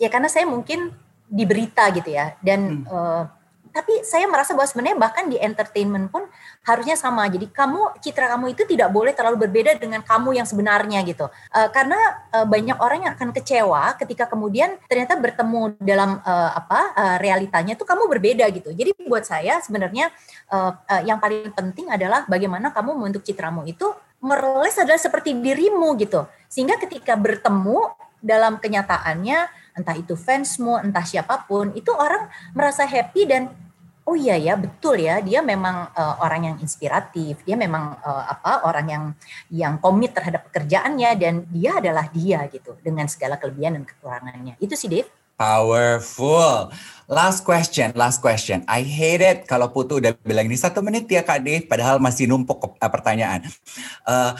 ya 0.00 0.08
karena 0.08 0.32
saya 0.32 0.48
mungkin 0.48 1.01
di 1.32 1.48
berita 1.48 1.88
gitu 1.96 2.12
ya 2.12 2.36
dan 2.44 2.84
hmm. 2.84 2.92
uh, 2.92 3.24
tapi 3.72 4.04
saya 4.04 4.28
merasa 4.28 4.52
bahwa 4.52 4.68
sebenarnya 4.68 5.00
bahkan 5.00 5.24
di 5.32 5.40
entertainment 5.40 6.12
pun 6.12 6.28
harusnya 6.62 6.94
sama. 6.94 7.24
Jadi 7.32 7.48
kamu 7.48 7.98
citra 8.04 8.28
kamu 8.36 8.52
itu 8.52 8.62
tidak 8.68 8.92
boleh 8.92 9.16
terlalu 9.16 9.48
berbeda 9.48 9.80
dengan 9.80 10.04
kamu 10.04 10.36
yang 10.36 10.44
sebenarnya 10.46 11.00
gitu. 11.08 11.26
Uh, 11.50 11.68
karena 11.72 11.96
uh, 12.36 12.44
banyak 12.44 12.76
orang 12.78 13.08
yang 13.08 13.12
akan 13.16 13.32
kecewa 13.32 13.96
ketika 13.96 14.28
kemudian 14.28 14.76
ternyata 14.86 15.16
bertemu 15.16 15.74
dalam 15.80 16.20
uh, 16.20 16.50
apa 16.52 16.80
uh, 16.94 17.16
realitanya 17.18 17.72
itu 17.74 17.88
kamu 17.88 18.06
berbeda 18.12 18.44
gitu. 18.52 18.70
Jadi 18.76 18.92
buat 19.08 19.24
saya 19.24 19.58
sebenarnya 19.64 20.12
uh, 20.52 20.76
uh, 20.76 21.02
yang 21.08 21.16
paling 21.16 21.50
penting 21.56 21.88
adalah 21.88 22.28
bagaimana 22.28 22.70
kamu 22.70 22.92
membentuk 22.92 23.24
citramu 23.24 23.64
itu 23.64 23.88
mereles 24.22 24.76
adalah 24.78 25.00
seperti 25.00 25.34
dirimu 25.40 25.96
gitu. 25.96 26.28
Sehingga 26.46 26.76
ketika 26.76 27.16
bertemu 27.16 27.90
dalam 28.22 28.60
kenyataannya 28.60 29.61
entah 29.76 29.96
itu 29.96 30.14
fansmu, 30.14 30.80
entah 30.80 31.04
siapa 31.04 31.44
pun, 31.48 31.72
itu 31.72 31.90
orang 31.92 32.28
merasa 32.52 32.84
happy 32.84 33.24
dan 33.28 33.52
oh 34.02 34.18
iya 34.18 34.34
ya 34.34 34.58
betul 34.58 34.98
ya 34.98 35.22
dia 35.22 35.40
memang 35.40 35.90
uh, 35.94 36.18
orang 36.26 36.50
yang 36.50 36.56
inspiratif 36.58 37.38
dia 37.46 37.54
memang 37.54 37.94
uh, 38.02 38.24
apa 38.34 38.66
orang 38.66 38.86
yang 38.90 39.04
yang 39.46 39.74
komit 39.78 40.10
terhadap 40.10 40.50
pekerjaannya 40.50 41.10
dan 41.14 41.34
dia 41.46 41.78
adalah 41.78 42.10
dia 42.10 42.50
gitu 42.50 42.74
dengan 42.82 43.06
segala 43.06 43.38
kelebihan 43.38 43.78
dan 43.78 43.84
kekurangannya 43.86 44.58
itu 44.58 44.74
sih 44.74 44.90
Dave 44.90 45.10
Powerful. 45.42 46.70
Last 47.10 47.42
question, 47.42 47.90
last 47.98 48.22
question. 48.22 48.62
I 48.70 48.86
hate 48.86 49.24
it 49.24 49.38
kalau 49.50 49.74
Putu 49.74 49.98
udah 49.98 50.14
bilang 50.22 50.46
ini 50.46 50.54
satu 50.54 50.84
menit 50.86 51.10
ya 51.10 51.26
Kak 51.26 51.42
Dave, 51.42 51.66
padahal 51.66 51.98
masih 51.98 52.30
numpuk 52.30 52.62
uh, 52.62 52.90
pertanyaan. 52.92 53.42
Uh, 54.06 54.38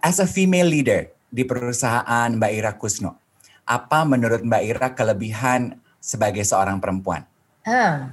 as 0.00 0.16
a 0.24 0.24
female 0.24 0.64
leader 0.64 1.12
di 1.28 1.44
perusahaan 1.44 2.30
Mbak 2.40 2.52
Ira 2.56 2.72
Kusno, 2.72 3.20
apa 3.64 4.04
menurut 4.04 4.44
Mbak 4.44 4.62
Ira 4.64 4.88
kelebihan 4.92 5.80
sebagai 5.98 6.44
seorang 6.44 6.78
perempuan? 6.80 7.24
Hmm. 7.64 8.12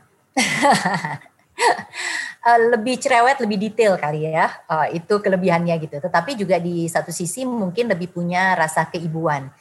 uh, 2.40 2.60
lebih 2.74 2.96
cerewet, 3.04 3.36
lebih 3.44 3.60
detail 3.60 4.00
kali 4.00 4.32
ya. 4.32 4.48
Uh, 4.72 4.88
itu 4.96 5.20
kelebihannya 5.20 5.76
gitu. 5.84 6.00
Tetapi 6.00 6.40
juga 6.40 6.56
di 6.56 6.88
satu 6.88 7.12
sisi 7.12 7.44
mungkin 7.44 7.92
lebih 7.92 8.16
punya 8.16 8.56
rasa 8.56 8.88
keibuan. 8.88 9.52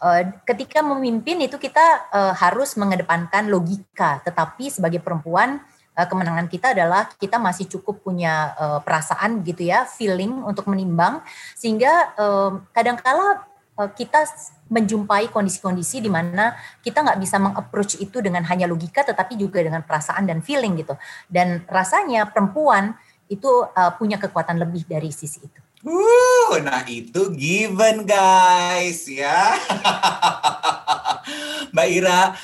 Uh, 0.00 0.22
ketika 0.46 0.80
memimpin 0.80 1.44
itu 1.44 1.60
kita 1.60 2.08
harus 2.38 2.72
mengedepankan 2.78 3.50
logika, 3.50 4.22
tetapi 4.24 4.70
sebagai 4.72 5.02
perempuan 5.02 5.60
kemenangan 6.00 6.48
kita 6.48 6.72
adalah 6.72 7.12
kita 7.20 7.36
masih 7.36 7.68
cukup 7.68 8.00
punya 8.00 8.56
perasaan 8.80 9.44
gitu 9.44 9.68
ya, 9.68 9.84
feeling 9.84 10.32
untuk 10.48 10.64
menimbang 10.72 11.20
sehingga 11.52 12.16
uh, 12.16 12.56
kadangkala 12.72 13.49
kita 13.88 14.28
menjumpai 14.70 15.32
kondisi-kondisi 15.32 16.04
di 16.04 16.12
mana 16.12 16.54
kita 16.84 17.02
nggak 17.02 17.18
bisa 17.18 17.42
mengapproach 17.42 17.98
itu 17.98 18.22
dengan 18.22 18.46
hanya 18.46 18.70
logika 18.70 19.02
tetapi 19.02 19.34
juga 19.34 19.64
dengan 19.64 19.82
perasaan 19.82 20.28
dan 20.28 20.44
feeling 20.44 20.78
gitu. 20.78 20.94
Dan 21.26 21.64
rasanya 21.66 22.28
perempuan 22.28 22.94
itu 23.30 23.48
uh, 23.48 23.94
punya 23.94 24.18
kekuatan 24.18 24.58
lebih 24.58 24.84
dari 24.84 25.14
sisi 25.14 25.40
itu. 25.42 25.60
Uh, 25.80 26.60
nah 26.60 26.84
itu 26.84 27.32
given 27.32 28.04
guys 28.04 29.08
ya. 29.08 29.56
Mbak 31.72 31.88
Ira, 31.88 32.36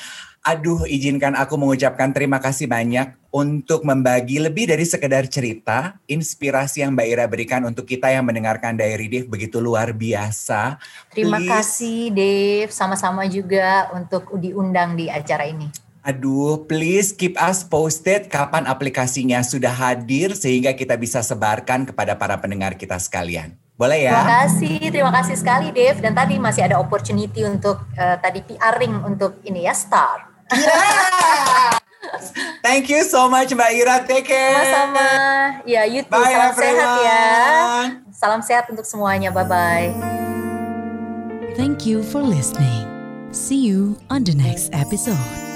Aduh, 0.47 0.87
izinkan 0.87 1.35
aku 1.35 1.59
mengucapkan 1.59 2.15
terima 2.15 2.39
kasih 2.39 2.71
banyak 2.71 3.11
untuk 3.35 3.83
membagi 3.83 4.39
lebih 4.39 4.71
dari 4.71 4.87
sekedar 4.87 5.27
cerita, 5.27 5.99
inspirasi 6.07 6.87
yang 6.87 6.95
Mbak 6.95 7.07
Ira 7.11 7.25
berikan 7.27 7.67
untuk 7.67 7.83
kita 7.83 8.07
yang 8.07 8.23
mendengarkan 8.23 8.79
Diary 8.79 9.11
Dave 9.11 9.27
begitu 9.27 9.59
luar 9.59 9.91
biasa. 9.91 10.79
Terima 11.11 11.43
Please. 11.43 11.51
kasih 11.51 11.99
Dave, 12.15 12.71
sama-sama 12.71 13.27
juga 13.27 13.91
untuk 13.91 14.39
diundang 14.39 14.95
di 14.95 15.11
acara 15.11 15.51
ini. 15.51 15.67
Aduh, 16.07 16.63
please 16.63 17.11
keep 17.11 17.35
us 17.35 17.67
posted 17.67 18.31
kapan 18.31 18.71
aplikasinya 18.71 19.43
sudah 19.43 19.75
hadir 19.75 20.31
sehingga 20.31 20.71
kita 20.71 20.95
bisa 20.95 21.19
sebarkan 21.19 21.91
kepada 21.91 22.15
para 22.15 22.39
pendengar 22.39 22.79
kita 22.79 22.95
sekalian. 22.95 23.51
Boleh 23.75 24.07
ya? 24.07 24.15
Terima 24.15 24.31
kasih, 24.31 24.79
terima 24.95 25.11
kasih 25.11 25.35
sekali 25.35 25.67
Dave. 25.75 25.99
Dan 25.99 26.15
tadi 26.15 26.39
masih 26.39 26.71
ada 26.71 26.79
opportunity 26.79 27.43
untuk 27.43 27.83
uh, 27.99 28.15
tadi 28.23 28.39
PR-ring 28.47 29.03
untuk 29.03 29.43
ini 29.43 29.67
ya, 29.67 29.75
Star. 29.75 30.36
Yeah. 30.51 31.77
Thank 32.63 32.89
you 32.89 33.03
so 33.03 33.27
much 33.31 33.51
Mbak 33.51 33.71
Ira. 33.73 33.95
Take 34.07 34.27
care. 34.27 34.53
Sama-sama. 34.53 35.07
Ya, 35.63 35.83
you 35.87 36.03
too. 36.03 36.11
Bye, 36.11 36.35
Salam 36.35 36.51
everyone. 36.51 36.75
sehat 36.75 36.91
ya. 37.03 37.23
Salam 38.11 38.41
sehat 38.43 38.65
untuk 38.71 38.83
semuanya. 38.87 39.29
Bye-bye. 39.31 39.91
Thank 41.55 41.87
you 41.87 42.03
for 42.03 42.21
listening. 42.21 42.85
See 43.33 43.59
you 43.59 43.97
on 44.09 44.23
the 44.23 44.35
next 44.35 44.69
episode. 44.73 45.46